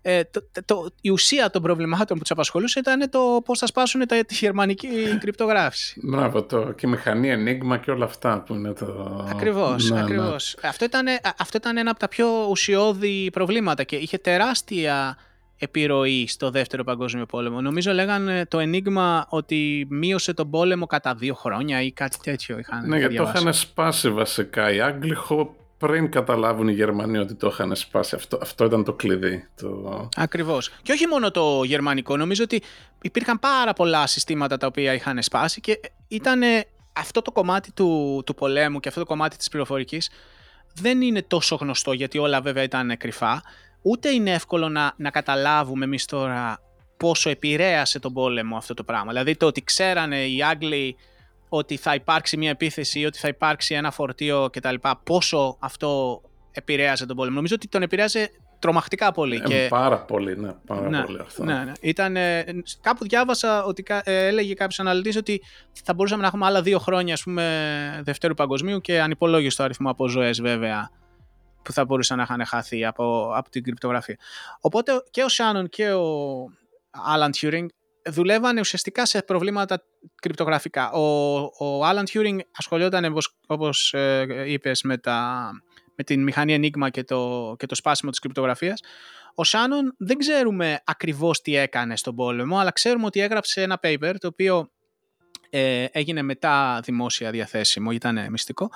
[0.03, 0.21] ε,
[0.65, 4.35] το, η ουσία των προβλημάτων που τους απασχολούσε ήταν το πώς θα σπάσουν τα, τη
[4.35, 6.01] γερμανική κρυπτογράφηση.
[6.03, 9.27] Μπράβο, το, και η μηχανή Enigma και όλα αυτά που είναι το.
[9.31, 9.91] Ακριβώς.
[9.91, 10.57] Ναι, ακριβώς.
[10.63, 10.69] Ναι.
[10.69, 11.07] Αυτό, ήταν,
[11.39, 15.17] αυτό ήταν ένα από τα πιο ουσιώδη προβλήματα και είχε τεράστια
[15.59, 17.61] επιρροή στο δεύτερο παγκόσμιο πόλεμο.
[17.61, 22.59] Νομίζω λέγανε το ενίγμα ότι μείωσε τον πόλεμο κατά δύο χρόνια ή κάτι τέτοιο.
[22.59, 24.73] Είχαν ναι, γιατί το είχαν σπάσει βασικά.
[24.73, 25.17] Οι Άγγλοι
[25.79, 28.15] πριν καταλάβουν οι Γερμανοί ότι το είχαν σπάσει.
[28.15, 29.49] Αυτό, αυτό ήταν το κλειδί.
[29.57, 30.09] Το...
[30.17, 30.71] Ακριβώς.
[30.83, 32.17] Και όχι μόνο το γερμανικό.
[32.17, 32.63] Νομίζω ότι
[33.03, 36.41] υπήρχαν πάρα πολλά συστήματα τα οποία είχαν σπάσει και ήταν
[36.93, 40.11] αυτό το κομμάτι του, του πολέμου και αυτό το κομμάτι της πληροφορικής
[40.75, 43.43] δεν είναι τόσο γνωστό γιατί όλα βέβαια ήταν κρυφά
[43.85, 46.59] ούτε είναι εύκολο να, να καταλάβουμε εμείς τώρα
[46.97, 49.09] πόσο επηρέασε τον πόλεμο αυτό το πράγμα.
[49.09, 50.97] Δηλαδή το ότι ξέρανε οι Άγγλοι
[51.49, 54.75] ότι θα υπάρξει μια επίθεση ή ότι θα υπάρξει ένα φορτίο κτλ.
[55.03, 56.21] Πόσο αυτό
[56.51, 57.35] επηρέασε τον πόλεμο.
[57.35, 59.37] Νομίζω ότι τον επηρέασε τρομακτικά πολύ.
[59.37, 59.67] Ε, και...
[59.71, 60.53] Πάρα πολύ, ναι.
[60.67, 61.45] Πάρα ναι, πολύ αυτό.
[61.45, 61.73] Ναι, ναι.
[61.81, 62.45] Ήταν, ε,
[62.81, 65.43] κάπου διάβασα ότι ε, έλεγε κάποιος αναλυτής ότι
[65.85, 70.09] θα μπορούσαμε να έχουμε άλλα δύο χρόνια ας πούμε, Δευτέρου Παγκοσμίου και ανυπολόγιστο αριθμό από
[70.09, 70.91] ζωές βέβαια
[71.65, 74.19] που θα μπορούσαν να είχαν χαθεί από, από την κρυπτογραφία.
[74.61, 76.45] Οπότε και ο Shannon και ο
[77.17, 77.67] Alan Turing
[78.09, 79.83] δουλεύανε ουσιαστικά σε προβλήματα
[80.15, 80.91] κρυπτογραφικά.
[80.91, 85.51] Ο, ο Alan Turing ασχολιόταν, όπως, όπως ε, είπες, με, τα,
[85.95, 88.81] με την μηχανή Enigma και το, και το σπάσιμο της κρυπτογραφίας.
[89.35, 94.15] Ο Shannon δεν ξέρουμε ακριβώς τι έκανε στον πόλεμο, αλλά ξέρουμε ότι έγραψε ένα paper
[94.19, 94.71] το οποίο
[95.51, 98.71] ε, έγινε μετά δημόσια διαθέσιμο, ήταν μυστικό,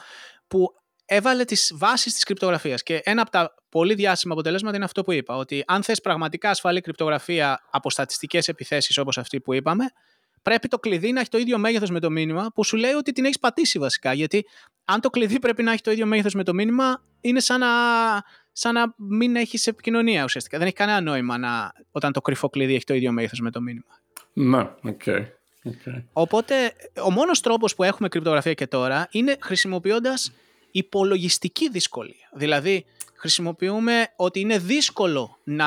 [0.48, 0.74] που
[1.11, 5.12] έβαλε τις βάσεις της κρυπτογραφίας και ένα από τα πολύ διάσημα αποτελέσματα είναι αυτό που
[5.12, 9.85] είπα, ότι αν θες πραγματικά ασφαλή κρυπτογραφία από στατιστικές επιθέσεις όπως αυτή που είπαμε,
[10.42, 13.12] πρέπει το κλειδί να έχει το ίδιο μέγεθος με το μήνυμα που σου λέει ότι
[13.12, 14.47] την έχεις πατήσει βασικά, γιατί
[14.85, 17.68] αν το κλειδί πρέπει να έχει το ίδιο μέγεθος με το μήνυμα, είναι σαν να,
[18.53, 20.59] σαν να μην έχεις επικοινωνία ουσιαστικά.
[20.59, 23.61] Δεν έχει κανένα νόημα να, όταν το κρυφό κλειδί έχει το ίδιο μέγεθος με το
[23.61, 24.01] μήνυμα.
[24.33, 24.59] Ναι,
[24.90, 25.03] OK.
[25.07, 25.27] Okay.
[25.64, 26.03] Okay.
[26.12, 26.73] Οπότε,
[27.05, 30.33] ο μόνος τρόπος που έχουμε κρυπτογραφία και τώρα είναι χρησιμοποιώντας
[30.79, 32.31] υπολογιστική δυσκολία.
[32.35, 35.67] Δηλαδή, χρησιμοποιούμε ότι είναι δύσκολο να,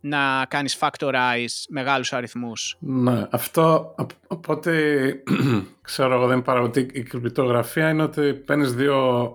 [0.00, 2.76] να κάνεις factorize μεγάλους αριθμούς.
[2.78, 3.94] Ναι, αυτό
[4.28, 4.70] από ό,τι
[5.82, 9.34] ξέρω εγώ δεν παρά ότι η κρυπτογραφία είναι ότι παίρνεις δύο...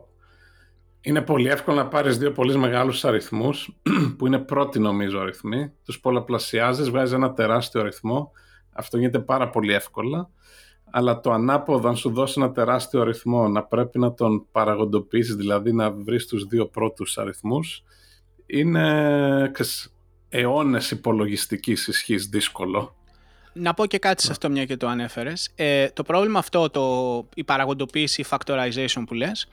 [1.01, 3.69] Είναι πολύ εύκολο να πάρεις δύο πολύ μεγάλους αριθμούς,
[4.17, 8.31] που είναι πρώτοι νομίζω αριθμοί, τους πολλαπλασιάζεις, βγάζεις ένα τεράστιο αριθμό,
[8.73, 10.29] αυτό γίνεται πάρα πολύ εύκολα
[10.89, 15.73] αλλά το ανάποδο, αν σου δώσει ένα τεράστιο αριθμό, να πρέπει να τον παραγοντοποιήσεις, δηλαδή
[15.73, 17.83] να βρεις τους δύο πρώτους αριθμούς,
[18.45, 19.51] είναι
[20.29, 22.95] αιώνες υπολογιστικής ισχύς δύσκολο.
[23.53, 25.51] Να πω και κάτι σε αυτό μια και το ανέφερες.
[25.55, 29.47] Ε, το πρόβλημα αυτό, το, η παραγοντοποίηση, η factorization που λες,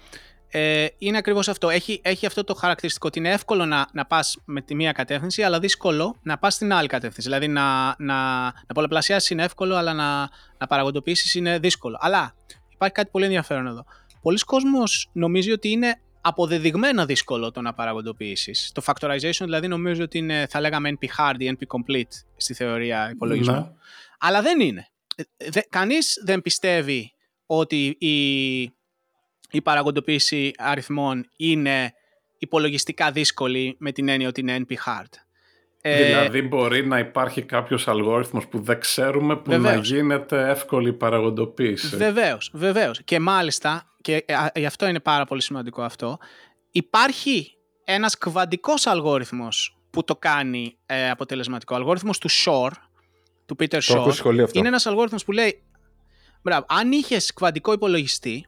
[0.54, 1.68] ε, είναι ακριβώς αυτό.
[1.68, 5.42] Έχει, έχει αυτό το χαρακτηριστικό ότι είναι εύκολο να, να πας με τη μία κατεύθυνση,
[5.42, 7.28] αλλά δύσκολο να πας στην άλλη κατεύθυνση.
[7.28, 11.98] Δηλαδή να, να, να πολλαπλασιάσεις είναι εύκολο, αλλά να, να παραγοντοποιήσεις είναι δύσκολο.
[12.00, 12.34] Αλλά
[12.72, 13.84] υπάρχει κάτι πολύ ενδιαφέρον εδώ.
[14.22, 18.70] Πολλοί κόσμος νομίζει ότι είναι αποδεδειγμένα δύσκολο το να παραγοντοποιήσεις.
[18.74, 23.54] Το factorization δηλαδή νομίζω ότι είναι, θα λέγαμε NP-hard ή NP-complete στη θεωρία υπολογισμού.
[23.54, 23.70] Ναι.
[24.18, 24.88] Αλλά δεν είναι.
[25.16, 27.12] Ε, δε, κανείς δεν πιστεύει
[27.46, 28.62] ότι η,
[29.52, 31.94] η παραγοντοποίηση αριθμών είναι
[32.38, 35.12] υπολογιστικά δύσκολη με την έννοια ότι είναι NP-hard.
[35.84, 41.96] Ε, δηλαδή μπορεί να υπάρχει κάποιος αλγόριθμος που δεν ξέρουμε που να γίνεται εύκολη παραγοντοποίηση.
[41.96, 43.00] Βεβαίως, βεβαίως.
[43.04, 46.18] Και μάλιστα, και γι' αυτό είναι πάρα πολύ σημαντικό αυτό,
[46.70, 51.74] υπάρχει ένας κβαντικός αλγόριθμος που το κάνει ε, αποτελεσματικό.
[51.74, 52.70] Ο αλγόριθμος του Shor,
[53.46, 55.62] του Peter Shor, είναι ένας αλγόριθμος που λέει
[56.42, 58.46] Μπράβο, αν είχες κβαντικό υπολογιστή,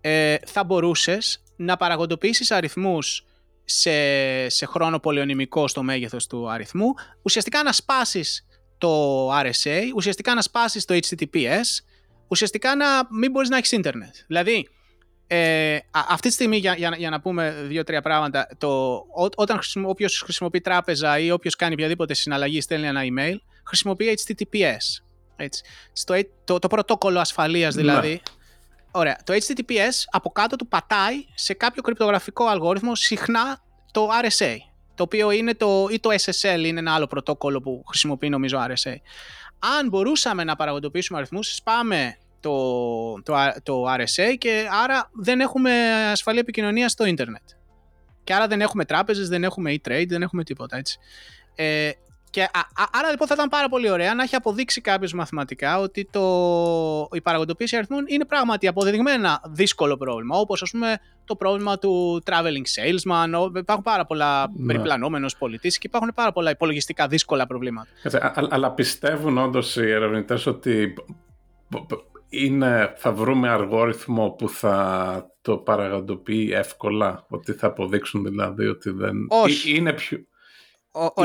[0.00, 3.24] ε, θα μπορούσες να παραγοντοποιήσεις αριθμούς
[3.64, 8.46] σε, σε χρόνο πολεονυμικό στο μέγεθος του αριθμού, ουσιαστικά να σπάσεις
[8.78, 11.82] το RSA, ουσιαστικά να σπάσεις το HTTPS,
[12.28, 14.14] ουσιαστικά να μην μπορείς να έχεις ίντερνετ.
[14.26, 14.68] Δηλαδή,
[15.26, 19.88] ε, αυτή τη στιγμή, για, για, για να πούμε δύο-τρία πράγματα, το, ό, όταν χρησιμο,
[19.88, 25.02] όποιος χρησιμοποιεί τράπεζα ή όποιος κάνει οποιαδήποτε συναλλαγή στέλνει ένα email, χρησιμοποιεί HTTPS.
[25.36, 25.62] Έτσι.
[25.92, 27.82] Στο, το, το πρωτόκολλο ασφαλείας ναι.
[28.92, 29.08] Δηλαδή.
[29.08, 29.18] Ωραία.
[29.24, 33.60] Το HTTPS από κάτω του πατάει σε κάποιο κρυπτογραφικό αλγόριθμο συχνά
[33.92, 34.56] το RSA.
[34.94, 38.94] Το οποίο είναι το, ή το SSL είναι ένα άλλο πρωτόκολλο που χρησιμοποιεί νομίζω RSA.
[39.58, 45.70] Αν μπορούσαμε να παραγοντοποιήσουμε αριθμούς, σπάμε το, το, το RSA και άρα δεν έχουμε
[46.10, 47.42] ασφαλή επικοινωνία στο ίντερνετ.
[48.24, 50.98] Και άρα δεν έχουμε τράπεζες, δεν έχουμε e-trade, δεν έχουμε τίποτα έτσι.
[51.54, 51.90] Ε,
[52.30, 52.48] και α,
[52.92, 57.20] άρα λοιπόν θα ήταν πάρα πολύ ωραία να έχει αποδείξει κάποιος μαθηματικά ότι το, η
[57.20, 60.38] παραγωγοποίηση αριθμών είναι πράγματι αποδεδειγμένα δύσκολο πρόβλημα.
[60.38, 63.56] Όπως ας πούμε το πρόβλημα του traveling salesman.
[63.56, 64.66] Υπάρχουν πάρα πολλά ναι.
[64.66, 67.88] περιπλανόμενος πολιτής και υπάρχουν πάρα πολλά υπολογιστικά δύσκολα προβλήματα.
[68.50, 70.94] αλλά πιστεύουν όντως οι ερευνητές ότι
[72.28, 79.16] είναι, θα βρούμε αργόριθμο που θα το παραγοντοποιεί εύκολα, ότι θα αποδείξουν δηλαδή ότι δεν...
[79.28, 79.76] Όχι.
[79.76, 80.18] Είναι πιο...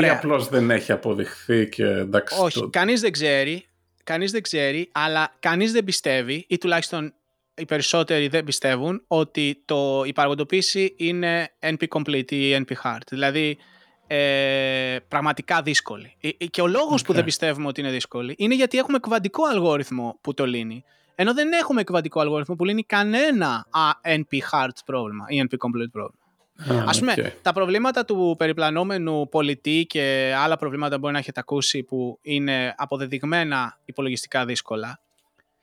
[0.02, 2.40] Ή απλώς δεν έχει αποδειχθεί και εντάξει...
[2.40, 2.68] Όχι, το...
[2.68, 3.66] κανείς δεν ξέρει,
[4.04, 7.14] κανείς δεν ξέρει, αλλά κανείς δεν πιστεύει, ή τουλάχιστον
[7.54, 13.06] οι περισσότεροι δεν πιστεύουν, ότι το, η παραγοντοποίηση είναι NP-complete ή NP-hard.
[13.08, 13.58] Δηλαδή,
[14.06, 16.16] ε, πραγματικά δύσκολη.
[16.20, 19.44] Ε, ε, και ο λόγος που δεν πιστεύουμε ότι είναι δύσκολη είναι γιατί έχουμε κβαντικό
[19.44, 20.84] αλγόριθμο που το λύνει.
[21.14, 23.66] Ενώ δεν έχουμε κβαντικό αλγόριθμο που λύνει κανένα
[24.02, 26.23] NP-hard πρόβλημα ή NP-complete πρόβλημα.
[26.58, 31.40] Α Ας πούμε, τα προβλήματα του περιπλανόμενου πολιτή και άλλα προβλήματα που μπορεί να έχετε
[31.40, 35.00] ακούσει που είναι αποδεδειγμένα υπολογιστικά δύσκολα,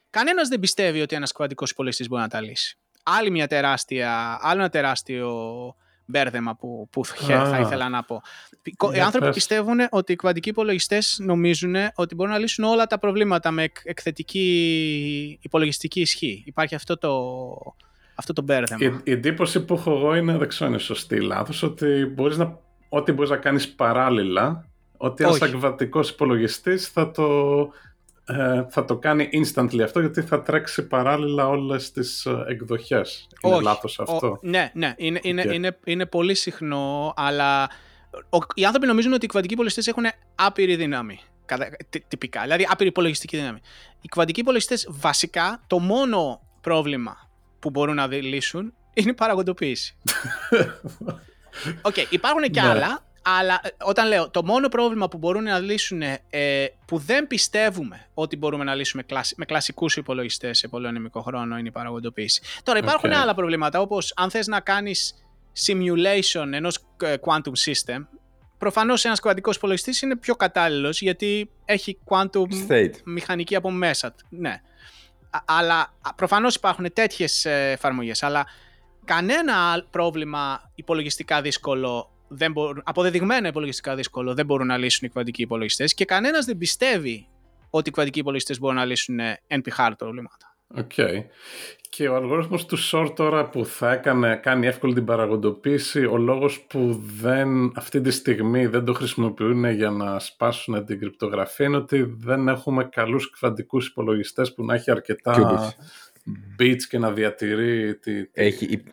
[0.10, 2.77] κανένας δεν πιστεύει ότι ένας κβαντικός υπολογιστής μπορεί να τα λύσει.
[3.04, 5.30] Άλλη μια τεράστια, άλλο ένα τεράστιο
[6.06, 8.21] μπέρδεμα που, που θα ήθελα να πω.
[8.93, 13.51] Οι άνθρωποι πιστεύουν ότι οι κβαντικοί υπολογιστές νομίζουν ότι μπορούν να λύσουν όλα τα προβλήματα
[13.51, 16.43] με εκθετική υπολογιστική ισχύ.
[16.45, 17.12] Υπάρχει αυτό το,
[18.15, 18.86] αυτό το μπέρδεμα.
[18.86, 22.38] Η, η εντύπωση που έχω εγώ είναι, δεν ξέρω είναι σωστή ή λάθος, ότι μπορείς
[22.38, 24.65] να, ό,τι μπορείς να κάνεις παράλληλα,
[24.97, 27.60] ότι ένας ακβατικός υπολογιστής θα το,
[28.26, 33.28] ε, θα το κάνει instantly αυτό, γιατί θα τρέξει παράλληλα όλες τις ε, εκδοχές.
[33.41, 33.63] Είναι Όχι.
[33.63, 34.39] λάθος αυτό.
[34.41, 37.69] ναι, ναι, είναι, είναι, είναι, είναι πολύ συχνό, αλλά
[38.54, 40.04] οι άνθρωποι νομίζουν ότι οι κβαντικοί υπολογιστές έχουν
[40.36, 41.19] άπειρη δύναμη.
[42.08, 43.60] Τυπικά, δηλαδή άπειρη υπολογιστική δύναμη.
[44.02, 47.31] Οι κβαντικοί υπολογιστές βασικά το μόνο πρόβλημα
[47.62, 49.95] που μπορούν να λύσουν είναι η παραγοντοποίηση.
[51.82, 52.67] OK, okay, υπάρχουν και ναι.
[52.67, 57.28] άλλα, αλλά ε, όταν λέω το μόνο πρόβλημα που μπορούν να λύσουν ε, που δεν
[57.28, 59.04] πιστεύουμε ότι μπορούμε να λύσουμε
[59.36, 62.41] με κλασικούς υπολογιστές σε πολυονομικό χρόνο είναι η παραγοντοποίηση.
[62.63, 65.13] Τώρα υπάρχουν άλλα προβλήματα όπως αν θες να κάνεις
[65.67, 68.06] simulation ενός ε, quantum system
[68.58, 72.93] προφανώς ένας κβαντικός υπολογιστής είναι πιο κατάλληλος γιατί έχει quantum State.
[73.06, 74.15] μηχανική από μέσα.
[74.30, 74.62] Ναι
[75.46, 78.46] αλλά προφανώς υπάρχουν τέτοιες ε, εφαρμογές, αλλά
[79.06, 85.41] κανένα πρόβλημα υπολογιστικά δύσκολο δεν μπορούν, αποδεδειγμένα υπολογιστικά δύσκολο δεν μπορούν να λύσουν οι κβαντικοί
[85.41, 87.28] υπολογιστές και κανένας δεν πιστεύει
[87.70, 90.56] ότι οι κβαντικοί υπολογιστές μπορούν να λύσουν NP-hard προβλήματα.
[90.76, 90.91] OK.
[90.98, 91.24] Okay.
[91.95, 96.62] Και ο αλγόριθμος του Shor τώρα που θα έκανε, κάνει εύκολη την παραγοντοποίηση, ο λόγος
[96.62, 102.15] που δεν, αυτή τη στιγμή δεν το χρησιμοποιούν για να σπάσουν την κρυπτογραφία είναι ότι
[102.17, 105.73] δεν έχουμε καλούς κβαντικούς υπολογιστές που να έχει αρκετά
[106.60, 107.95] bits και να διατηρεί...
[107.95, 108.84] Τη, έχει,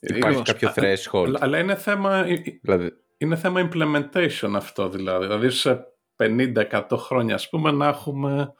[0.00, 1.34] υπάρχει κάποιο threshold.
[1.38, 2.22] Αλλά είναι θέμα,
[2.62, 2.92] δηλαδή...
[3.16, 5.26] είναι θέμα implementation αυτό δηλαδή.
[5.26, 8.54] Δηλαδή σε 50-100 χρόνια ας πούμε να έχουμε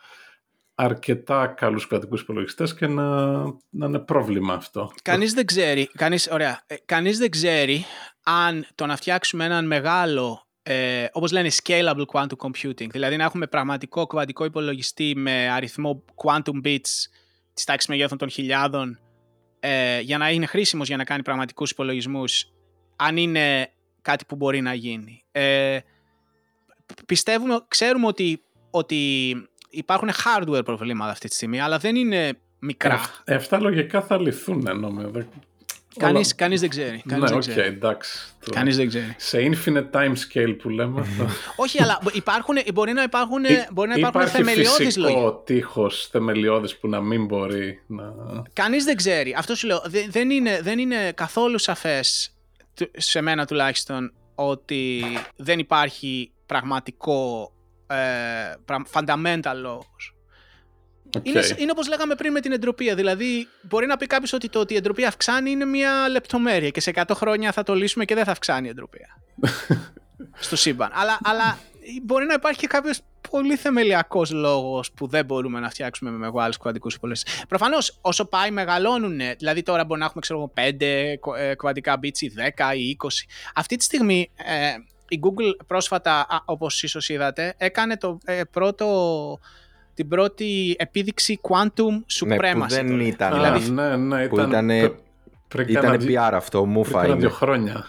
[0.78, 3.36] αρκετά καλούς κρατικούς υπολογιστές και να,
[3.70, 4.90] να είναι πρόβλημα αυτό.
[5.02, 7.84] Κανείς δεν ξέρει, κανείς, ωραία, ε, κανείς δεν ξέρει
[8.22, 13.46] αν το να φτιάξουμε έναν μεγάλο, ε, όπως λένε scalable quantum computing, δηλαδή να έχουμε
[13.46, 17.08] πραγματικό κβαντικό υπολογιστή με αριθμό quantum bits
[17.54, 18.98] της τάξης μεγέθων των χιλιάδων
[19.60, 22.52] ε, για να είναι χρήσιμος για να κάνει πραγματικούς υπολογισμούς,
[22.96, 23.72] αν είναι
[24.02, 25.24] κάτι που μπορεί να γίνει.
[25.32, 25.78] Ε,
[27.06, 29.32] πιστεύουμε, ξέρουμε ότι, ότι
[29.76, 33.00] υπάρχουν hardware προβλήματα αυτή τη στιγμή, αλλά δεν είναι μικρά.
[33.24, 35.10] Ε, αυτά λογικά θα λυθούν, νομίζω.
[35.98, 37.02] Κανείς, κανείς δεν ξέρει.
[37.08, 38.34] Κανείς ναι, OK, okay, εντάξει.
[38.50, 39.14] Κανείς δεν ξέρει.
[39.16, 41.06] Σε infinite time scale που λέμε.
[41.56, 45.14] Όχι, αλλά υπάρχουν, μπορεί να υπάρχουν, μπορεί να υπάρχουν θεμελιώδεις λόγοι.
[45.14, 48.12] Υπάρχει τείχος θεμελιώδης που να μην μπορεί να...
[48.52, 49.34] Κανείς δεν ξέρει.
[49.38, 49.82] Αυτό σου λέω.
[50.08, 52.34] Δεν είναι, δεν είναι καθόλου σαφές
[52.96, 55.02] σε μένα τουλάχιστον, ότι
[55.36, 57.52] δεν υπάρχει πραγματικό
[57.86, 60.16] ε, fundamental λόγος.
[61.16, 61.20] Okay.
[61.22, 62.94] Είναι, είναι όπως λέγαμε πριν με την εντροπία.
[62.94, 66.80] Δηλαδή, μπορεί να πει κάποιος ότι το ότι η εντροπία αυξάνει είναι μια λεπτομέρεια και
[66.80, 69.22] σε 100 χρόνια θα το λύσουμε και δεν θα αυξάνει η εντροπία.
[70.46, 70.90] στο σύμπαν.
[70.94, 71.58] Αλλά, αλλά
[72.02, 76.56] μπορεί να υπάρχει και κάποιος πολύ θεμελιακός λόγος που δεν μπορούμε να φτιάξουμε με μεγάλους
[76.56, 77.30] κουαντικού υπολογιστέ.
[77.48, 79.20] Προφανώς, όσο πάει, μεγαλώνουν.
[79.38, 83.08] Δηλαδή, τώρα μπορεί να έχουμε ξέρω, 5 ε, κουαντικά bits ή 10 ή 20.
[83.54, 84.74] Αυτή τη στιγμή ε,
[85.08, 89.38] η Google πρόσφατα, όπως ίσως είδατε, έκανε το ε, πρώτο
[89.94, 92.52] την πρώτη επίδειξη Quantum Supremacy.
[92.52, 93.32] Ναι, που δεν ήταν.
[93.32, 94.98] Δηλαδή, ναι, ναι, ήταν, ήταν,
[95.68, 97.16] ήταν PR αυτό, μούφα είναι.
[97.16, 97.86] δύο χρόνια.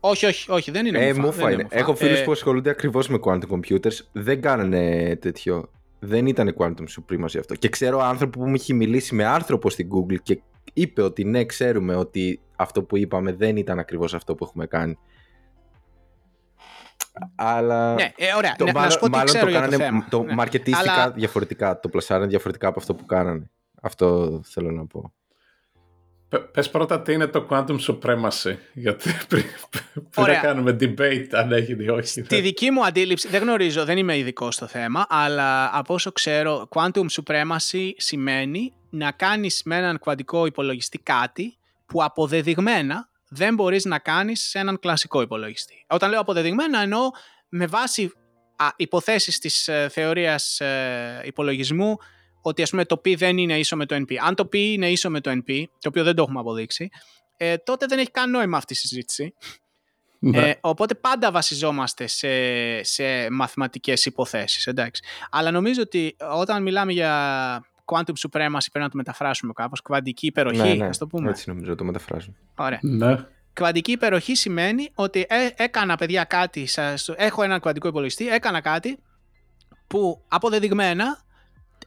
[0.00, 1.50] Όχι, όχι, όχι, δεν είναι ε, μούφα.
[1.50, 1.66] είναι.
[1.68, 2.22] Έχω φίλους ε...
[2.24, 3.98] που ασχολούνται ακριβώς με quantum computers.
[4.12, 5.70] Δεν κάνανε τέτοιο.
[5.98, 7.54] Δεν ήταν quantum supremacy αυτό.
[7.54, 10.40] Και ξέρω άνθρωπο που μου έχει μιλήσει με άνθρωπο στην Google και
[10.72, 14.98] είπε ότι ναι, ξέρουμε ότι αυτό που είπαμε δεν ήταν ακριβώς αυτό που έχουμε κάνει.
[17.34, 17.94] Αλλά.
[17.94, 18.54] Ναι, ε, ωραία.
[18.58, 20.06] Το, ναι, μάλλον, να σου πω τι ξέρω το, κάνανε, το, θέμα.
[20.10, 20.34] το ναι.
[20.34, 21.10] μαρκετίστηκα Αλλά...
[21.10, 21.80] διαφορετικά.
[21.80, 23.50] Το πλασάρανε διαφορετικά από αυτό που κάνανε.
[23.82, 25.12] Αυτό θέλω να πω.
[26.28, 29.44] Πε πρώτα τι είναι το Quantum Supremacy, γιατί πριν,
[30.10, 32.06] πριν να κάνουμε debate αν έχει ή όχι.
[32.06, 36.68] Στη δική μου αντίληψη, δεν γνωρίζω, δεν είμαι ειδικό στο θέμα, αλλά από όσο ξέρω,
[36.74, 41.56] Quantum Supremacy σημαίνει να κάνεις με έναν κβαντικό υπολογιστή κάτι
[41.86, 45.84] που αποδεδειγμένα δεν μπορείς να κάνεις σε έναν κλασικό υπολογιστή.
[45.88, 47.10] Όταν λέω αποδεδειγμένα εννοώ
[47.48, 48.12] με βάση
[48.56, 51.96] α, υποθέσεις της ε, θεωρίας ε, υπολογισμού
[52.42, 54.14] ότι ας πούμε το π δεν είναι ίσο με το np.
[54.14, 56.88] Αν το π είναι ίσο με το np, το οποίο δεν το έχουμε αποδείξει,
[57.36, 59.34] ε, τότε δεν έχει καν νόημα αυτή η συζήτηση.
[60.18, 60.48] Ναι.
[60.48, 62.28] Ε, οπότε πάντα βασιζόμαστε σε,
[62.82, 65.02] σε μαθηματικές υποθέσεις, εντάξει.
[65.30, 70.58] Αλλά νομίζω ότι όταν μιλάμε για quantum supremacy πρέπει να το μεταφράσουμε κάπως, κβαντική υπεροχή,
[70.58, 70.86] ναι, ναι.
[70.86, 71.30] ας το πούμε.
[71.30, 72.36] Έτσι νομίζω το μεταφράζουμε.
[72.54, 72.78] Ωραία.
[72.82, 73.16] Ναι.
[73.52, 78.98] Κβαντική υπεροχή σημαίνει ότι ε, έκανα παιδιά κάτι, σας, έχω έναν κβαντικό υπολογιστή, έκανα κάτι
[79.86, 81.24] που αποδεδειγμένα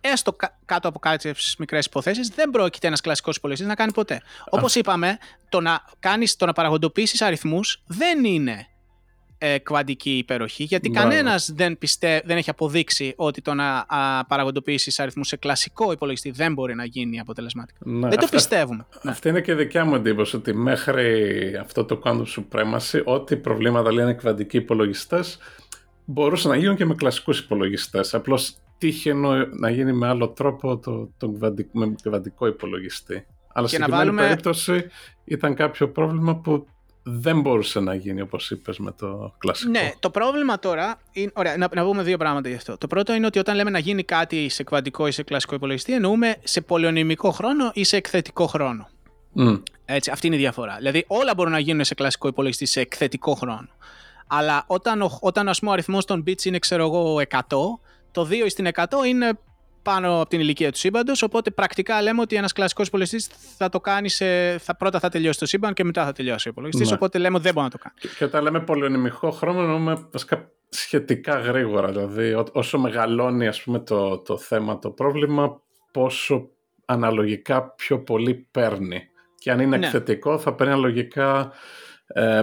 [0.02, 0.36] έστω
[0.66, 4.22] κάτω από κάποιε μικρές υποθέσεις, δεν πρόκειται ένας κλασικός υπολογιστής να κάνει ποτέ.
[4.50, 5.18] Όπως είπαμε,
[5.50, 8.68] το να, κάνεις, το να παραγοντοποιήσει αριθμούς δεν είναι
[9.41, 11.77] ε, κβαντική υπεροχή, γιατί κανένας δεν,
[12.25, 13.85] δεν έχει αποδείξει ότι το να
[14.27, 17.79] παραγοντοποιήσει αριθμούς σε κλασικό υπολογιστή δεν μπορεί να γίνει αποτελεσματικά.
[17.83, 18.85] Ναι, δεν το πιστεύουμε.
[19.01, 19.11] Ναι.
[19.11, 23.93] Αυτή είναι και η δικιά μου εντύπωση, ότι μέχρι αυτό το quantum supremacy, ό,τι προβλήματα
[23.93, 25.37] λένε κβαντικοί υπολογιστές,
[26.05, 28.13] μπορούσαν να γίνουν και με κλασικούς υπολογιστές.
[28.13, 29.13] Απλώς τύχε
[29.59, 33.25] να γίνει με άλλο τρόπο το, το κβαντικό, με κβαντικό υπολογιστή.
[33.53, 34.21] Αλλά στην βάλουμε...
[34.21, 34.85] περίπτωση
[35.23, 36.67] ήταν κάποιο πρόβλημα που
[37.12, 39.72] δεν μπορούσε να γίνει όπως είπες με το κλασικό.
[39.72, 42.78] Ναι, το πρόβλημα τώρα, είναι, ωραία, να, να πούμε δύο πράγματα γι' αυτό.
[42.78, 45.93] Το πρώτο είναι ότι όταν λέμε να γίνει κάτι σε κβαντικό ή σε κλασικό υπολογιστή
[45.93, 48.89] εννοούμε σε πολυονυμικό χρόνο ή σε εκθετικό χρόνο.
[49.36, 49.62] Mm.
[49.86, 50.76] Έτσι, αυτή είναι η διαφορά.
[50.78, 53.68] Δηλαδή όλα μπορούν να γίνουν σε κλασικό υπολογιστή σε εκθετικό χρόνο.
[54.28, 57.39] Αλλά όταν, όταν ας πούμε, ο αριθμός των bits είναι ξέρω εγώ 100,
[58.12, 59.39] το 2 στην 100 είναι
[59.82, 61.21] πάνω από την ηλικία του σύμπαντος.
[61.21, 63.27] Οπότε πρακτικά λέμε ότι ένας κλασικός υπολογιστής
[63.57, 64.09] θα το κάνει.
[64.09, 66.89] Σε, θα, πρώτα θα τελειώσει το σύμπαν και μετά θα τελειώσει ο υπολογιστής.
[66.89, 66.95] Ναι.
[66.95, 67.95] Οπότε λέμε ότι δεν μπορεί να το κάνει.
[67.99, 71.88] Και, και όταν λέμε πολυονυμικό χρόνο, εννοούμε βασικά σχετικά γρήγορα.
[71.88, 75.61] Δηλαδή, ό, όσο μεγαλώνει ας πούμε, το, το θέμα, το πρόβλημα,
[75.91, 76.49] πόσο
[76.86, 79.01] αναλογικά πιο πολύ παίρνει.
[79.36, 79.86] Και αν είναι ναι.
[79.86, 81.51] εκθετικό, θα παίρνει αναλογικά
[82.07, 82.41] ε,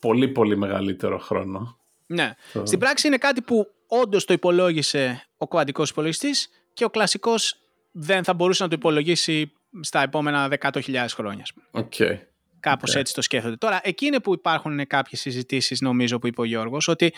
[0.00, 1.78] πολύ πολύ μεγαλύτερο χρόνο.
[2.06, 2.34] Ναι.
[2.62, 6.48] Στην πράξη είναι κάτι που όντως το υπολόγισε ο κουαντικό υπολογιστής
[6.78, 7.56] και ο κλασικός
[7.92, 11.44] δεν θα μπορούσε να το υπολογίσει στα επόμενα 100.000 χρόνια.
[11.72, 12.18] Okay.
[12.60, 13.56] Κάπως έτσι το σκέφτονται.
[13.56, 17.12] Τώρα, εκεί είναι που υπάρχουν κάποιες συζητήσεις, νομίζω, που είπε ο Γιώργος, ότι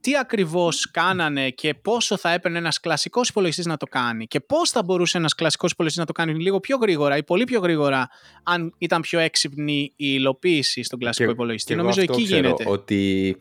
[0.00, 4.70] τι ακριβώς κάνανε και πόσο θα έπαιρνε ένας κλασικός υπολογιστής να το κάνει και πώς
[4.70, 8.08] θα μπορούσε ένας κλασικός υπολογιστής να το κάνει λίγο πιο γρήγορα ή πολύ πιο γρήγορα,
[8.42, 11.74] αν ήταν πιο έξυπνη η υλοποίηση στον κλασικό υπολογιστή.
[11.74, 12.64] νομίζω εκεί γίνεται.
[12.66, 13.36] Ότι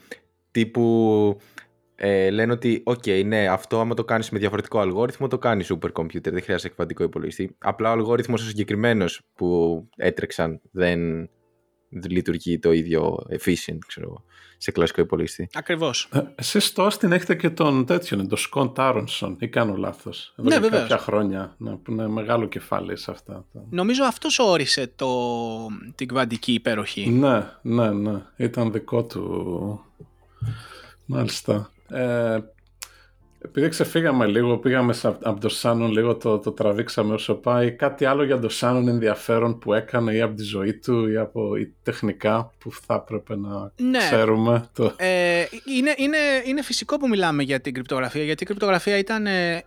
[0.51, 1.39] τύπου
[1.95, 5.91] ε, λένε ότι, OK, ναι, αυτό άμα το κάνεις με διαφορετικό αλγόριθμο, το κάνει super
[5.91, 7.55] computer, δεν χρειάζεται εκβατικό υπολογιστή.
[7.57, 11.29] Απλά ο αλγόριθμος ο συγκεκριμένος που έτρεξαν δεν
[12.09, 14.23] λειτουργεί το ίδιο efficient, ξέρω
[14.57, 15.47] σε κλασικό υπολογιστή.
[15.53, 16.09] Ακριβώς.
[16.13, 20.33] Ε, Εσείς στο Austin έχετε και τον τέτοιον, τον Σκοντ Άρονσον, ή κάνω λάθος.
[20.37, 20.79] Ναι, βέβαια.
[20.79, 21.55] Κάποια χρόνια.
[21.57, 23.45] Ναι, που είναι μεγάλο κεφάλι σε αυτά.
[23.69, 25.09] Νομίζω αυτός όρισε το...
[25.95, 27.09] την κβαντική υπεροχή.
[27.09, 28.21] Ναι, ναι, ναι.
[28.35, 29.81] Ήταν δικό του.
[31.05, 31.69] Μάλιστα.
[31.89, 32.37] Ε,
[33.45, 37.71] επειδή ξεφύγαμε λίγο, πήγαμε από το Σάνον λίγο, το, το τραβήξαμε όσο πάει.
[37.71, 41.55] Κάτι άλλο για το Σάνον ενδιαφέρον που έκανε ή από τη ζωή του ή από
[41.55, 43.97] η τεχνικά που θα έπρεπε να ναι.
[43.97, 44.65] ξέρουμε.
[44.73, 44.93] Το...
[44.97, 45.45] Ε,
[45.77, 49.63] είναι, είναι, είναι φυσικό που μιλάμε για την κρυπτογραφία, γιατί η κρυπτογραφία ήταν ε,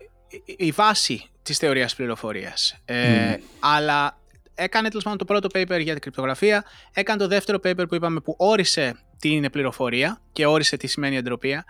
[0.57, 2.77] η βάση της θεωρίας πληροφορίας.
[2.85, 4.19] Ε, Αλλά
[4.59, 8.21] έκανε τέλος πάντων το πρώτο paper για την κρυπτογραφία, έκανε το δεύτερο paper που είπαμε
[8.21, 11.65] που όρισε τι είναι πληροφορία και όρισε τι σημαίνει εντροπία.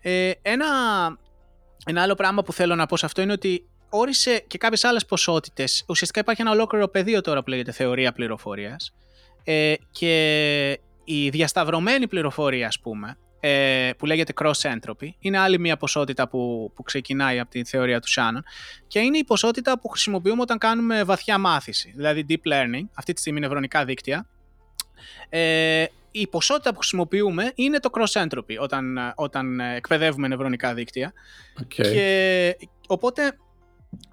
[0.00, 0.66] Ε, ένα,
[1.86, 5.06] ένα άλλο πράγμα που θέλω να πω σε αυτό είναι ότι όρισε και κάποιες άλλες
[5.06, 5.84] ποσότητες.
[5.88, 8.94] Ουσιαστικά υπάρχει ένα ολόκληρο πεδίο τώρα που λέγεται θεωρία πληροφορίας.
[9.44, 15.76] Ε, και η διασταυρωμένη πληροφορία, ας πούμε, ε, που λέγεται cross entropy, είναι άλλη μια
[15.76, 18.42] ποσότητα που, που ξεκινάει από τη θεωρία του Shannon
[18.86, 23.20] και είναι η ποσότητα που χρησιμοποιούμε όταν κάνουμε βαθιά μάθηση, δηλαδή deep learning, αυτή τη
[23.20, 24.26] στιγμή νευρονικά δίκτυα.
[25.28, 31.12] Ε, η ποσότητα που χρησιμοποιούμε είναι το cross entropy όταν, όταν εκπαιδεύουμε νευρονικά δίκτυα.
[31.60, 31.64] Okay.
[31.66, 33.38] Και, οπότε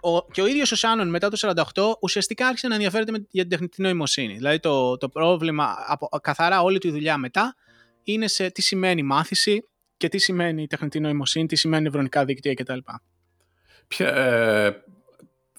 [0.02, 3.50] ο, και ο ίδιος ο Σάνον μετά το 48 ουσιαστικά άρχισε να ενδιαφέρεται για την
[3.50, 4.34] τεχνητή νοημοσύνη.
[4.34, 7.56] Δηλαδή το, το πρόβλημα, από, καθαρά όλη τη δουλειά μετά,
[8.04, 12.78] είναι σε τι σημαίνει μάθηση και τι σημαίνει τεχνητή νοημοσύνη, τι σημαίνει νευρονικά δίκτυα κτλ.
[13.88, 14.84] Ποια, ε,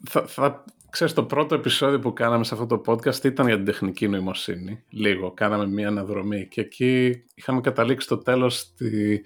[0.08, 3.64] θα, θα, ξέρεις, το πρώτο επεισόδιο που κάναμε σε αυτό το podcast ήταν για την
[3.64, 4.82] τεχνική νοημοσύνη.
[4.90, 9.24] Λίγο, κάναμε μία αναδρομή και εκεί είχαμε καταλήξει το τέλος στη,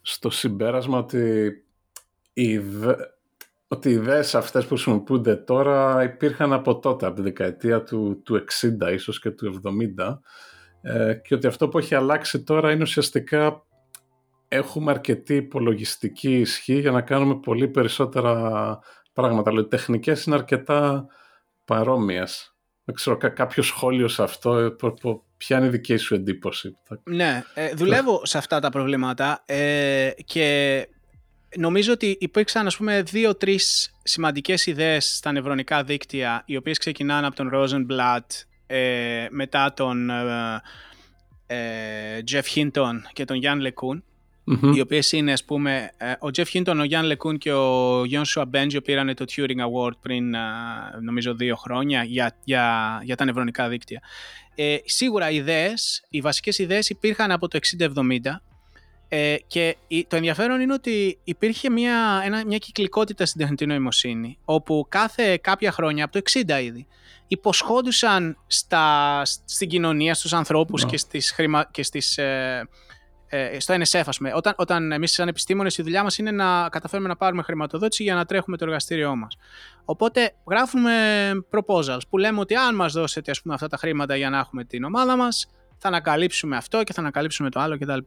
[0.00, 1.52] στο συμπέρασμα ότι
[2.32, 2.60] η,
[3.68, 8.44] ότι οι ιδέες αυτές που χρησιμοποιούνται τώρα υπήρχαν από τότε, από τη δεκαετία του, του
[8.60, 9.60] 60 ίσως και του
[9.98, 10.18] 70
[10.88, 13.62] ε, και ότι αυτό που έχει αλλάξει τώρα είναι ουσιαστικά
[14.48, 18.32] έχουμε αρκετή υπολογιστική ισχύ για να κάνουμε πολύ περισσότερα
[19.12, 19.50] πράγματα.
[19.50, 21.06] Δηλαδή, τεχνικές είναι αρκετά
[21.64, 22.54] παρόμοιες.
[22.84, 24.76] Δεν ξέρω, κάποιο σχόλιο σε αυτό,
[25.36, 30.88] ποια είναι η δική σου εντύπωση; Ναι, ε, δουλεύω σε αυτά τα προβλήματα ε, και
[31.56, 37.36] νομίζω ότι υπήρξαν ας πούμε δύο-τρεις σημαντικές ιδέες στα νευρονικά δίκτυα οι οποίες ξεκινάνε από
[37.36, 38.26] τον Rosenblatt
[38.66, 40.62] ε, μετά τον ε,
[41.46, 44.00] ε, Jeff Hinton και τον Jan LeCun
[44.74, 48.44] οι οποίες είναι ας πούμε ε, ο Jeff Hinton, ο Jan LeCun και ο Joshua
[48.52, 50.38] Bengio πήραν το Turing Award πριν ε,
[51.00, 54.00] νομίζω δύο χρόνια για, για, για τα νευρονικά δίκτυα.
[54.54, 57.88] Ε, σίγουρα οι ιδέες, οι βασικές ιδέες υπήρχαν από το 60-70
[59.08, 59.76] ε, και
[60.08, 65.72] το ενδιαφέρον είναι ότι υπήρχε μια, ένα, μια κυκλικότητα στην τεχνητή νοημοσύνη, όπου κάθε κάποια
[65.72, 66.86] χρόνια, από το 60 ήδη,
[67.26, 72.68] υποσχόντουσαν στα, στην κοινωνία, στους ανθρώπους και, στις χρημα, και στις, ε,
[73.28, 74.32] ε, στο NSF, ας πούμε.
[74.34, 78.14] Όταν, όταν εμείς σαν επιστήμονες η δουλειά μας είναι να καταφέρουμε να πάρουμε χρηματοδότηση για
[78.14, 79.36] να τρέχουμε το εργαστήριό μας.
[79.84, 80.92] Οπότε γράφουμε
[81.50, 84.64] proposals που λέμε ότι αν μας δώσετε ας πούμε, αυτά τα χρήματα για να έχουμε
[84.64, 87.98] την ομάδα μας, θα ανακαλύψουμε αυτό και θα ανακαλύψουμε το άλλο κτλ.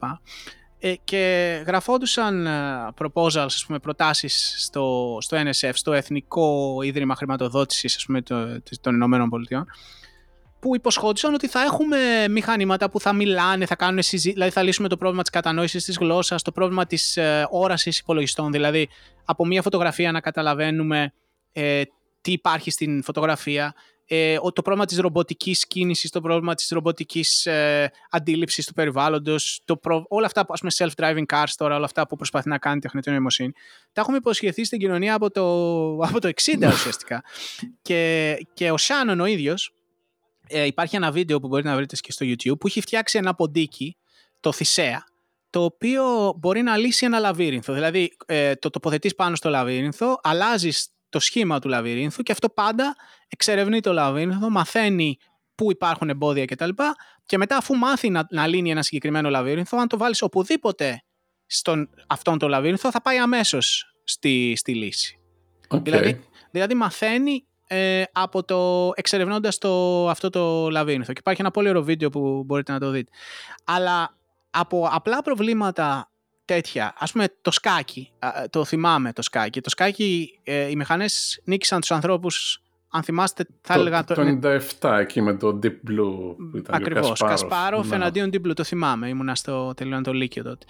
[0.82, 2.50] Ε, και γραφόντουσαν ε,
[2.98, 8.94] proposals, ας πούμε, προτάσεις στο, στο NSF, στο Εθνικό Ίδρυμα Χρηματοδότησης ας πούμε, το, των
[8.94, 9.66] Ηνωμένων Πολιτειών,
[10.60, 14.88] που υποσχόντουσαν ότι θα έχουμε μηχανήματα που θα μιλάνε, θα κάνουν συζήτηση, δηλαδή θα λύσουμε
[14.88, 18.88] το πρόβλημα της κατανόησης της γλώσσας, το πρόβλημα της ε, όρασης υπολογιστών, δηλαδή
[19.24, 21.12] από μια φωτογραφία να καταλαβαίνουμε
[21.52, 21.82] ε,
[22.20, 23.74] τι υπάρχει στην φωτογραφία,
[24.12, 29.80] ε, το πρόβλημα της ρομποτικής κίνησης, το πρόβλημα της ρομποτικής ε, αντίληψης του περιβάλλοντος, το
[30.08, 33.10] όλα αυτά, ας πούμε self-driving cars τώρα, όλα αυτά που προσπαθεί να κάνει η τεχνητή
[33.10, 33.52] νοημοσύνη,
[33.92, 35.42] τα έχουμε υποσχεθεί στην κοινωνία από το,
[36.08, 37.24] από το 60 ουσιαστικά.
[37.82, 39.72] και, και ο Σάνον ο ίδιος,
[40.46, 43.34] ε, υπάρχει ένα βίντεο που μπορείτε να βρείτε και στο YouTube, που έχει φτιάξει ένα
[43.34, 43.96] ποντίκι,
[44.40, 45.04] το Θησέα,
[45.50, 47.72] το οποίο μπορεί να λύσει ένα λαβύρινθο.
[47.72, 52.96] Δηλαδή, ε, το τοποθετείς πάνω στο λαβύρινθο, αλλάζεις το σχήμα του λαβυρίνθου και αυτό πάντα
[53.28, 55.18] εξερευνεί το λαβύρινθο, μαθαίνει
[55.54, 56.68] πού υπάρχουν εμπόδια κτλ.
[57.26, 61.02] Και μετά αφού μάθει να, να λύνει ένα συγκεκριμένο λαβύρινθο, αν το βάλεις οπουδήποτε
[61.46, 65.18] στον αυτόν το λαβύρινθο θα πάει αμέσως στη, στη λύση.
[65.68, 65.82] Okay.
[65.82, 71.12] Δηλαδή, δηλαδή μαθαίνει ε, από το εξερευνώντας το, αυτό το λαβύρινθο.
[71.12, 73.10] Και υπάρχει ένα πολύ ωραίο βίντεο που μπορείτε να το δείτε.
[73.64, 74.16] Αλλά
[74.50, 76.10] από απλά προβλήματα
[76.54, 76.94] τέτοια.
[76.98, 78.12] Ας πούμε το σκάκι,
[78.50, 79.60] το θυμάμαι το σκάκι.
[79.60, 84.04] Το σκάκι, ε, οι μηχανές νίκησαν τους ανθρώπους αν θυμάστε, θα το, έλεγα.
[84.04, 84.38] Το, το
[84.80, 87.40] 97 εκεί με το Deep Blue που ήταν Ακριβώς, Κασπάροφ.
[87.40, 87.96] Κασπάροφ ναι.
[87.96, 89.08] εναντίον Deep Blue, το θυμάμαι.
[89.08, 90.66] Ήμουνα στο τελειώνω το Λύκειο τότε.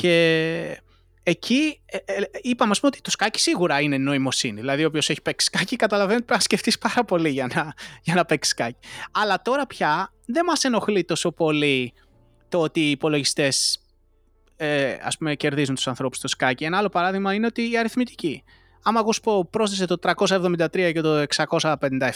[0.00, 0.82] Και
[1.22, 4.60] εκεί ε, ε, είπαμε πούμε, ότι το σκάκι σίγουρα είναι νοημοσύνη.
[4.60, 8.14] Δηλαδή, όποιος έχει παίξει σκάκι, καταλαβαίνει ότι πρέπει να σκεφτείς πάρα πολύ για να, για
[8.14, 8.78] να παίξεις σκάκι.
[9.10, 11.92] Αλλά τώρα πια δεν μας ενοχλεί τόσο πολύ
[12.48, 13.80] το ότι οι υπολογιστές
[14.62, 16.64] ε, ας πούμε κερδίζουν τους ανθρώπους στο σκάκι.
[16.64, 18.42] Ένα άλλο παράδειγμα είναι ότι η αριθμητική.
[18.82, 21.60] Άμα εγώ σου πω πρόσθεσε το 373 και το 657,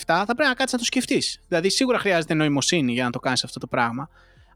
[0.04, 1.40] θα πρέπει να κάτσεις να το σκεφτείς.
[1.48, 4.08] Δηλαδή σίγουρα χρειάζεται νοημοσύνη για να το κάνεις αυτό το πράγμα.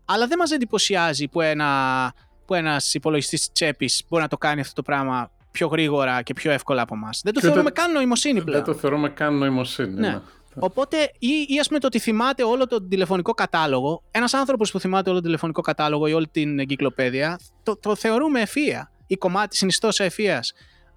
[0.05, 2.13] Αλλά δεν μας εντυπωσιάζει που, ένα,
[2.47, 6.51] που ένας υπολογιστής τσέπης μπορεί να το κάνει αυτό το πράγμα πιο γρήγορα και πιο
[6.51, 7.21] εύκολα από εμάς.
[7.25, 8.65] Δεν το θεωρούμε καν νοημοσύνη πλέον.
[8.65, 9.95] Δεν το θεωρούμε καν νοημοσύνη.
[9.95, 10.09] Ναι.
[10.09, 10.21] ναι.
[10.61, 14.81] Οπότε, ή, ή ας πούμε το ότι θυμάται όλο τον τηλεφωνικό κατάλογο, ένας άνθρωπος που
[14.81, 18.93] θυμάται όλο τον τηλεφωνικό κατάλογο ή όλη την εγκυκλοπαίδεια, το, το θεωρούμε ευφυα.
[19.07, 20.45] Η κομμάτι συνιστό ευφυα.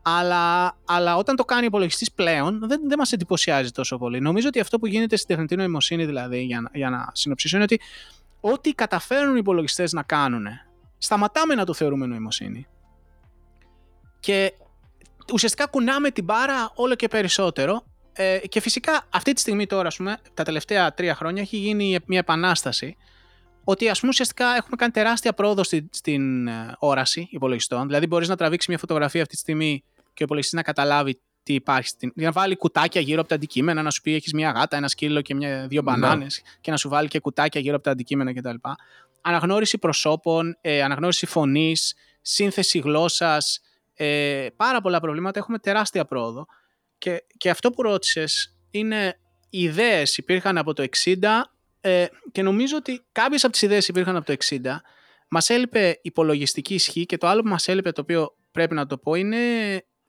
[0.01, 4.19] αλλά, αλλά όταν το κάνει ο υπολογιστής πλέον δεν, δεν μας εντυπωσιάζει τόσο πολύ.
[4.19, 7.79] Νομίζω ότι αυτό που γίνεται στην τεχνητή νοημοσύνη, δηλαδή, για, για να συνοψίσω, είναι ότι
[8.39, 10.47] ό,τι καταφέρουν οι υπολογιστές να κάνουν,
[10.97, 12.67] σταματάμε να το θεωρούμε νοημοσύνη.
[14.19, 14.53] Και
[15.33, 17.83] ουσιαστικά κουνάμε την μπάρα όλο και περισσότερο.
[18.13, 21.99] Ε, και φυσικά αυτή τη στιγμή τώρα, ας πούμε, τα τελευταία τρία χρόνια έχει γίνει
[22.05, 22.97] μια επανάσταση
[23.63, 27.87] ότι ας πούμε ουσιαστικά έχουμε κάνει τεράστια πρόοδο στην, στην ε, όραση υπολογιστών.
[27.87, 29.83] Δηλαδή μπορείς να τραβήξεις μια φωτογραφία αυτή τη στιγμή
[30.13, 31.87] και ο υπολογιστής να καταλάβει τι υπάρχει.
[31.87, 32.11] Στην...
[32.15, 35.21] Να βάλει κουτάκια γύρω από τα αντικείμενα, να σου πει έχεις μια γάτα, ένα σκύλο
[35.21, 38.55] και μια, δύο μπανάνες και να σου βάλει και κουτάκια γύρω από τα αντικείμενα κτλ.
[39.21, 43.61] Αναγνώριση προσώπων, ε, αναγνώριση φωνής, σύνθεση γλώσσας.
[43.93, 45.39] Ε, πάρα πολλά προβλήματα.
[45.39, 46.45] Έχουμε τεράστια πρόοδο.
[47.01, 51.13] Και, και αυτό που ρώτησες είναι οι ιδέες υπήρχαν από το 60
[51.81, 54.57] ε, και νομίζω ότι κάποιες από τις ιδέες υπήρχαν από το 60.
[55.29, 58.97] Μας έλειπε υπολογιστική ισχύ και το άλλο που μας έλειπε το οποίο πρέπει να το
[58.97, 59.37] πω είναι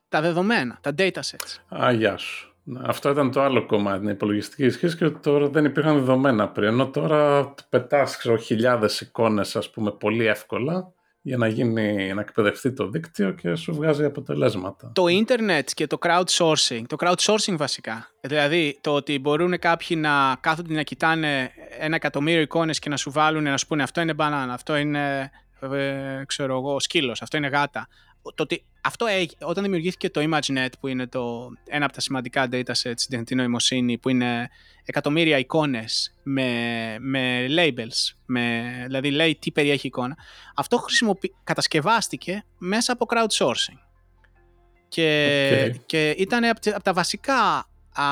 [0.09, 1.81] τα δεδομένα, τα datasets.
[1.83, 2.55] Α, γεια σου.
[2.81, 6.67] Αυτό ήταν το άλλο κομμάτι, την υπολογιστική ισχύ και τώρα δεν υπήρχαν δεδομένα πριν.
[6.67, 10.93] Ενώ τώρα πετάς χιλιάδες εικόνες, ας πούμε, πολύ εύκολα
[11.25, 14.91] για να, γίνει, να εκπαιδευτεί το δίκτυο και σου βγάζει αποτελέσματα.
[14.93, 20.73] Το ίντερνετ και το crowdsourcing, το crowdsourcing βασικά, δηλαδή το ότι μπορούν κάποιοι να κάθονται
[20.73, 24.53] να κοιτάνε ένα εκατομμύριο εικόνες και να σου βάλουν να σου πούνε αυτό είναι μπανάνα,
[24.53, 25.31] αυτό είναι
[25.71, 27.87] ε, ξέρω εγώ, σκύλος, αυτό είναι γάτα.
[28.35, 29.05] Το ότι αυτό
[29.41, 33.97] όταν δημιουργήθηκε το ImageNet που είναι το, ένα από τα σημαντικά datasets στην τεχνητή νοημοσύνη
[33.97, 34.49] που είναι
[34.85, 40.17] εκατομμύρια εικόνες με, με labels, με, δηλαδή λέει τι περιέχει εικόνα,
[40.55, 40.79] αυτό
[41.43, 43.77] κατασκευάστηκε μέσα από crowdsourcing.
[44.87, 48.05] Και, και ήταν από, τα βασικά α,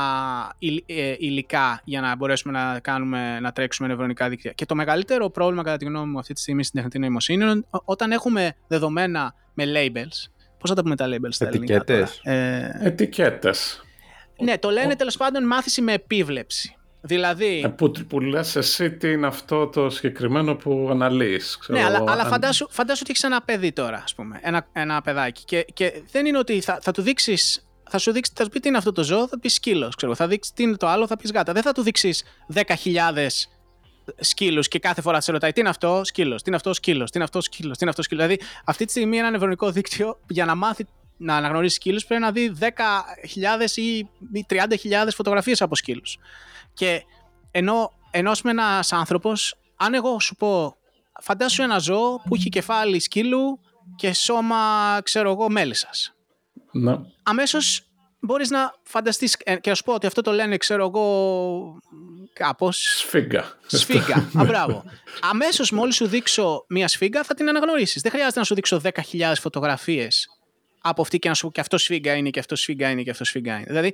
[0.85, 4.51] ε, υλικά για να μπορέσουμε να, κάνουμε, να τρέξουμε νευρονικά δίκτυα.
[4.51, 7.63] Και το μεγαλύτερο πρόβλημα κατά τη γνώμη μου αυτή τη στιγμή στην τεχνητή νοημοσύνη είναι
[7.69, 10.31] όταν έχουμε δεδομένα με labels,
[10.61, 11.83] Πώς θα τα πούμε τα labels στα ελληνικά.
[12.23, 12.69] Ε...
[12.79, 13.83] Ετικέτες.
[14.39, 16.75] Ναι, το λένε τέλος πάντων μάθηση με επίβλεψη.
[17.01, 17.61] Δηλαδή...
[17.65, 21.59] Ε, που, που λες εσύ τι είναι αυτό το συγκεκριμένο που αναλύεις.
[21.67, 25.43] ναι, αλλά, αλλά φαντάσου, φαντάσου ότι έχεις ένα παιδί τώρα, ας πούμε, ένα, ένα παιδάκι
[25.45, 27.37] και, και δεν είναι ότι θα, θα του δείξει.
[27.89, 29.95] Θα σου δείξει, θα σου πει τι είναι αυτό το ζώο, θα πεις σκύλος.
[30.13, 31.53] Θα δείξεις τι είναι το άλλο, θα πεις γάτα.
[31.53, 32.23] Δεν θα του δείξεις
[32.53, 32.63] 10.000
[34.19, 37.17] σκύλους και κάθε φορά σε ρωτάει τι είναι αυτό, σκύλος, τι είναι αυτό, σκύλος, τι
[37.17, 38.25] είναι αυτό, σκύλος, τι είναι αυτό, σκύλος.
[38.25, 40.85] Δηλαδή, αυτή τη στιγμή ένα νευρονικό δίκτυο για να μάθει
[41.17, 44.07] να αναγνωρίσει σκύλους πρέπει να δει 10.000 ή
[44.49, 46.17] 30.000 φωτογραφίες από σκύλους.
[46.73, 47.03] Και
[47.51, 50.75] ενώ, ενώ με ένας άνθρωπος, αν εγώ σου πω,
[51.21, 53.59] φαντάσου ένα ζώο που έχει κεφάλι σκύλου
[53.95, 54.57] και σώμα,
[55.03, 56.13] ξέρω εγώ, μέλισσας.
[56.71, 56.97] Ναι.
[57.23, 57.90] Αμέσως
[58.21, 61.81] μπορείς να φανταστείς ε, και να σου πω ότι αυτό το λένε, ξέρω εγώ,
[62.33, 62.95] κάπως...
[62.97, 63.57] Σφίγγα.
[63.67, 64.83] Σφίγγα, α, μπράβο.
[65.21, 68.01] Αμέσως μόλις σου δείξω μία σφίγγα θα την αναγνωρίσεις.
[68.01, 68.91] Δεν χρειάζεται να σου δείξω 10.000
[69.39, 70.27] φωτογραφίες
[70.81, 73.09] από αυτή και να σου πω και αυτό σφίγγα είναι και αυτό σφίγγα είναι και
[73.09, 73.65] αυτό σφίγγα είναι.
[73.67, 73.93] Δηλαδή,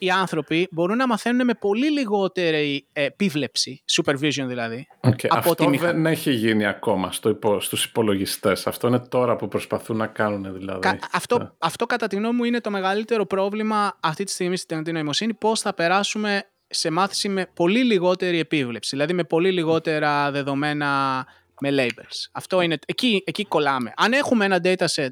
[0.00, 4.86] οι άνθρωποι μπορούν να μαθαίνουν με πολύ λιγότερη επίβλεψη, supervision δηλαδή.
[5.00, 5.26] Okay.
[5.28, 8.66] Από Αυτό δεν έχει γίνει ακόμα στο υπο, στους υπολογιστές.
[8.66, 10.98] Αυτό είναι τώρα που προσπαθούν να κάνουν δηλαδή.
[11.12, 11.50] αυτό, yeah.
[11.58, 15.34] αυτό κατά τη γνώμη μου είναι το μεγαλύτερο πρόβλημα αυτή τη στιγμή στην τεχνητή νοημοσύνη.
[15.34, 21.26] Πώς θα περάσουμε σε μάθηση με πολύ λιγότερη επίβλεψη, δηλαδή με πολύ λιγότερα δεδομένα
[21.60, 22.28] με labels.
[22.32, 23.92] Αυτό είναι, εκεί, εκεί κολλάμε.
[23.96, 25.10] Αν έχουμε ένα dataset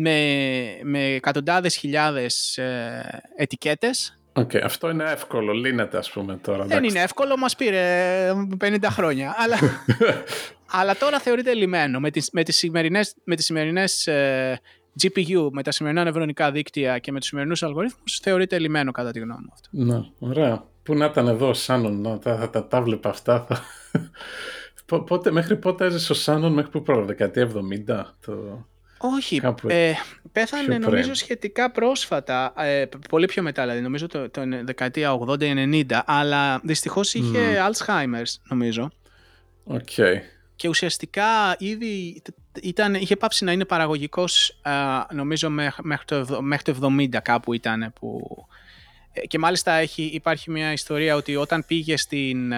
[0.00, 4.18] με, με εκατοντάδες χιλιάδες ε, ετικέτες.
[4.32, 6.64] Okay, αυτό είναι εύκολο, λύνεται ας πούμε τώρα.
[6.64, 8.32] Δεν είναι εύκολο, μας πήρε
[8.64, 9.34] 50 χρόνια.
[9.38, 9.56] αλλά,
[10.80, 12.00] αλλά τώρα θεωρείται λυμένο.
[12.00, 14.60] Με τις, με τις σημερινές, με τις σημερινές ε,
[15.02, 19.18] GPU, με τα σημερινά νευρονικά δίκτυα και με τους σημερινούς αλγορίθμους θεωρείται λυμένο κατά τη
[19.18, 19.68] γνώμη μου αυτό.
[19.70, 20.64] Ναι, ωραία.
[20.82, 23.46] Πού να ήταν εδώ ο Σάνον, θα, θα, τα, τα βλέπα αυτά.
[23.48, 25.00] Θα...
[25.06, 27.50] πότε, μέχρι πότε έζησε ο Σάνον, μέχρι που πρόβλημα, δεκαετία
[27.88, 28.04] 70.
[28.26, 28.66] Το...
[28.98, 29.92] Όχι, ε,
[30.32, 36.60] πέθανε νομίζω σχετικά πρόσφατα, ε, πολύ πιο μετά δηλαδή, νομίζω το, το δεκαετία 80-90, αλλά
[36.64, 37.70] δυστυχώς είχε mm.
[37.70, 38.90] Alzheimer's νομίζω.
[39.64, 39.90] Οκ.
[40.56, 42.22] Και ουσιαστικά ήδη
[42.62, 44.60] ήταν, είχε πάψει να είναι παραγωγικός
[45.12, 45.50] νομίζω
[45.82, 48.20] μέχρι το, μέχρι το 70 κάπου ήταν που
[49.12, 52.52] ε, και μάλιστα έχει, υπάρχει μια ιστορία ότι όταν πήγε στην,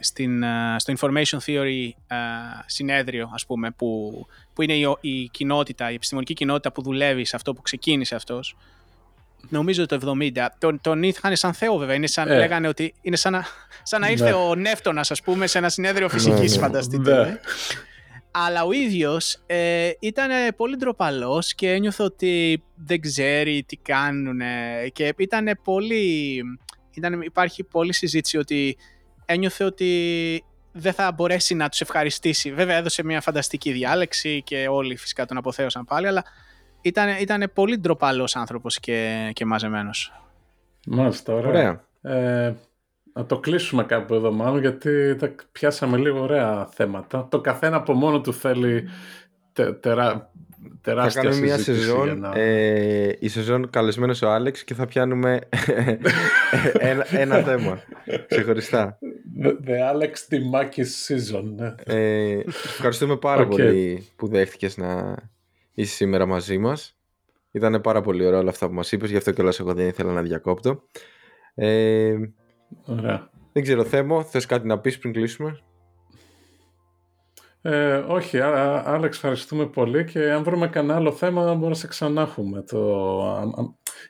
[0.00, 0.44] στην,
[0.76, 1.90] στο Information Theory
[2.66, 4.26] συνέδριο, ας πούμε, που,
[4.58, 8.56] που είναι η, η κοινότητα, η επιστημονική κοινότητα που δουλεύει σε αυτό που ξεκίνησε αυτός,
[9.48, 12.36] νομίζω το 70, τον, τον είχαν σαν Θεό βέβαια, είναι σαν, ε.
[12.36, 13.44] λέγανε ότι είναι σαν να,
[13.82, 14.32] σαν να ήρθε ναι.
[14.32, 17.24] ο Νεύτωνας, ας πούμε, σε ένα συνέδριο φυσικής, ναι, φανταστείτε.
[17.24, 17.40] Ναι
[18.30, 24.40] αλλά ο ίδιος ε, ήταν πολύ ντροπαλός και ένιωθε ότι δεν ξέρει τι κάνουν
[24.92, 26.42] και ήταν πολύ,
[26.94, 28.76] ήταν, υπάρχει πολλή συζήτηση ότι
[29.24, 30.44] ένιωθε ότι
[30.78, 32.52] δεν θα μπορέσει να τους ευχαριστήσει.
[32.52, 36.24] Βέβαια έδωσε μια φανταστική διάλεξη και όλοι φυσικά τον αποθέωσαν πάλι, αλλά
[36.80, 40.12] ήταν, ήταν πολύ ντροπαλός άνθρωπος και, και μαζεμένος.
[40.86, 41.84] Μάλιστα, ωραία.
[42.02, 42.52] Ε,
[43.12, 47.26] να το κλείσουμε κάπου εδώ μάλλον, γιατί τα πιάσαμε λίγο ωραία θέματα.
[47.30, 48.88] Το καθένα από μόνο του θέλει
[49.58, 50.30] τε, τερά,
[50.80, 55.38] τεράστια θα κάνουμε μια σεζόν, ε, η σεζόν καλεσμένος ο Άλεξ και θα πιάνουμε
[56.78, 57.82] ένα, ένα θέμα
[58.26, 58.98] ξεχωριστά.
[59.42, 61.44] The, the Alex Timakis season.
[61.56, 61.74] Ναι.
[61.84, 63.48] Ε, ευχαριστούμε πάρα okay.
[63.48, 65.16] πολύ που δέχτηκες να
[65.74, 66.96] είσαι σήμερα μαζί μας.
[67.50, 70.12] Ήταν πάρα πολύ ωραίο όλα αυτά που μας είπες, γι' αυτό κιόλας εγώ δεν ήθελα
[70.12, 70.82] να διακόπτω.
[71.54, 72.14] Ε,
[72.84, 73.30] Ωραία.
[73.52, 75.60] Δεν ξέρω, Θέμο, θες κάτι να πεις πριν κλείσουμε;
[77.62, 82.22] Ε, όχι, Άλεξ, ευχαριστούμε πολύ και αν βρούμε κανένα άλλο θέμα μπορούμε να σε ξανά
[82.22, 82.62] έχουμε.
[82.62, 83.64] Το...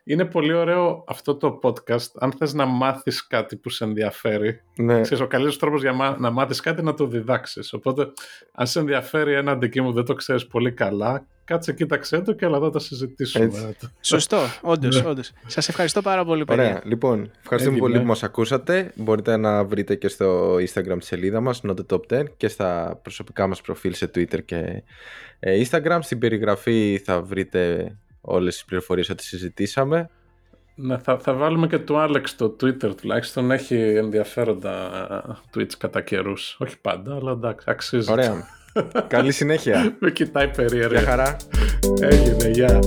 [0.05, 2.11] Είναι πολύ ωραίο αυτό το podcast.
[2.19, 5.01] Αν θες να μάθεις κάτι που σε ενδιαφέρει, ναι.
[5.01, 7.73] ξέρεις, ο καλύτερος τρόπος για να μάθεις κάτι είναι να το διδάξεις.
[7.73, 8.13] Οπότε,
[8.53, 12.45] αν σε ενδιαφέρει ένα αντικείμενο που δεν το ξέρεις πολύ καλά, κάτσε κοίταξέ το και
[12.45, 13.45] αλλά θα τα συζητήσουμε.
[13.45, 13.91] Έτσι.
[14.01, 15.03] Σωστό, όντως.
[15.03, 15.09] Ναι.
[15.09, 15.33] όντως.
[15.47, 16.63] Σας ευχαριστώ πάρα πολύ, παιδιά.
[16.63, 18.93] Ωραία, λοιπόν, ευχαριστούμε πολύ που μας ακούσατε.
[18.95, 22.99] Μπορείτε να βρείτε και στο Instagram τη σελίδα μας, Not the Top 10, και στα
[23.03, 24.83] προσωπικά μας προφίλ σε Twitter και
[25.39, 25.99] ε, Instagram.
[26.01, 30.11] Στην περιγραφή θα βρείτε όλες τις πληροφορίες ότι συζητήσαμε.
[30.75, 33.51] Ναι, θα, θα βάλουμε και το Alex στο Twitter τουλάχιστον.
[33.51, 36.57] Έχει ενδιαφέροντα tweets κατά καιρούς.
[36.61, 38.13] Όχι πάντα, αλλά εντάξει, αξίζει.
[38.13, 38.57] Ωραία.
[39.09, 39.97] Καλή συνέχεια.
[39.99, 40.99] Με κοιτάει περίεργα.
[40.99, 41.37] Γεια χαρά.
[42.01, 42.79] Έγινε, γεια.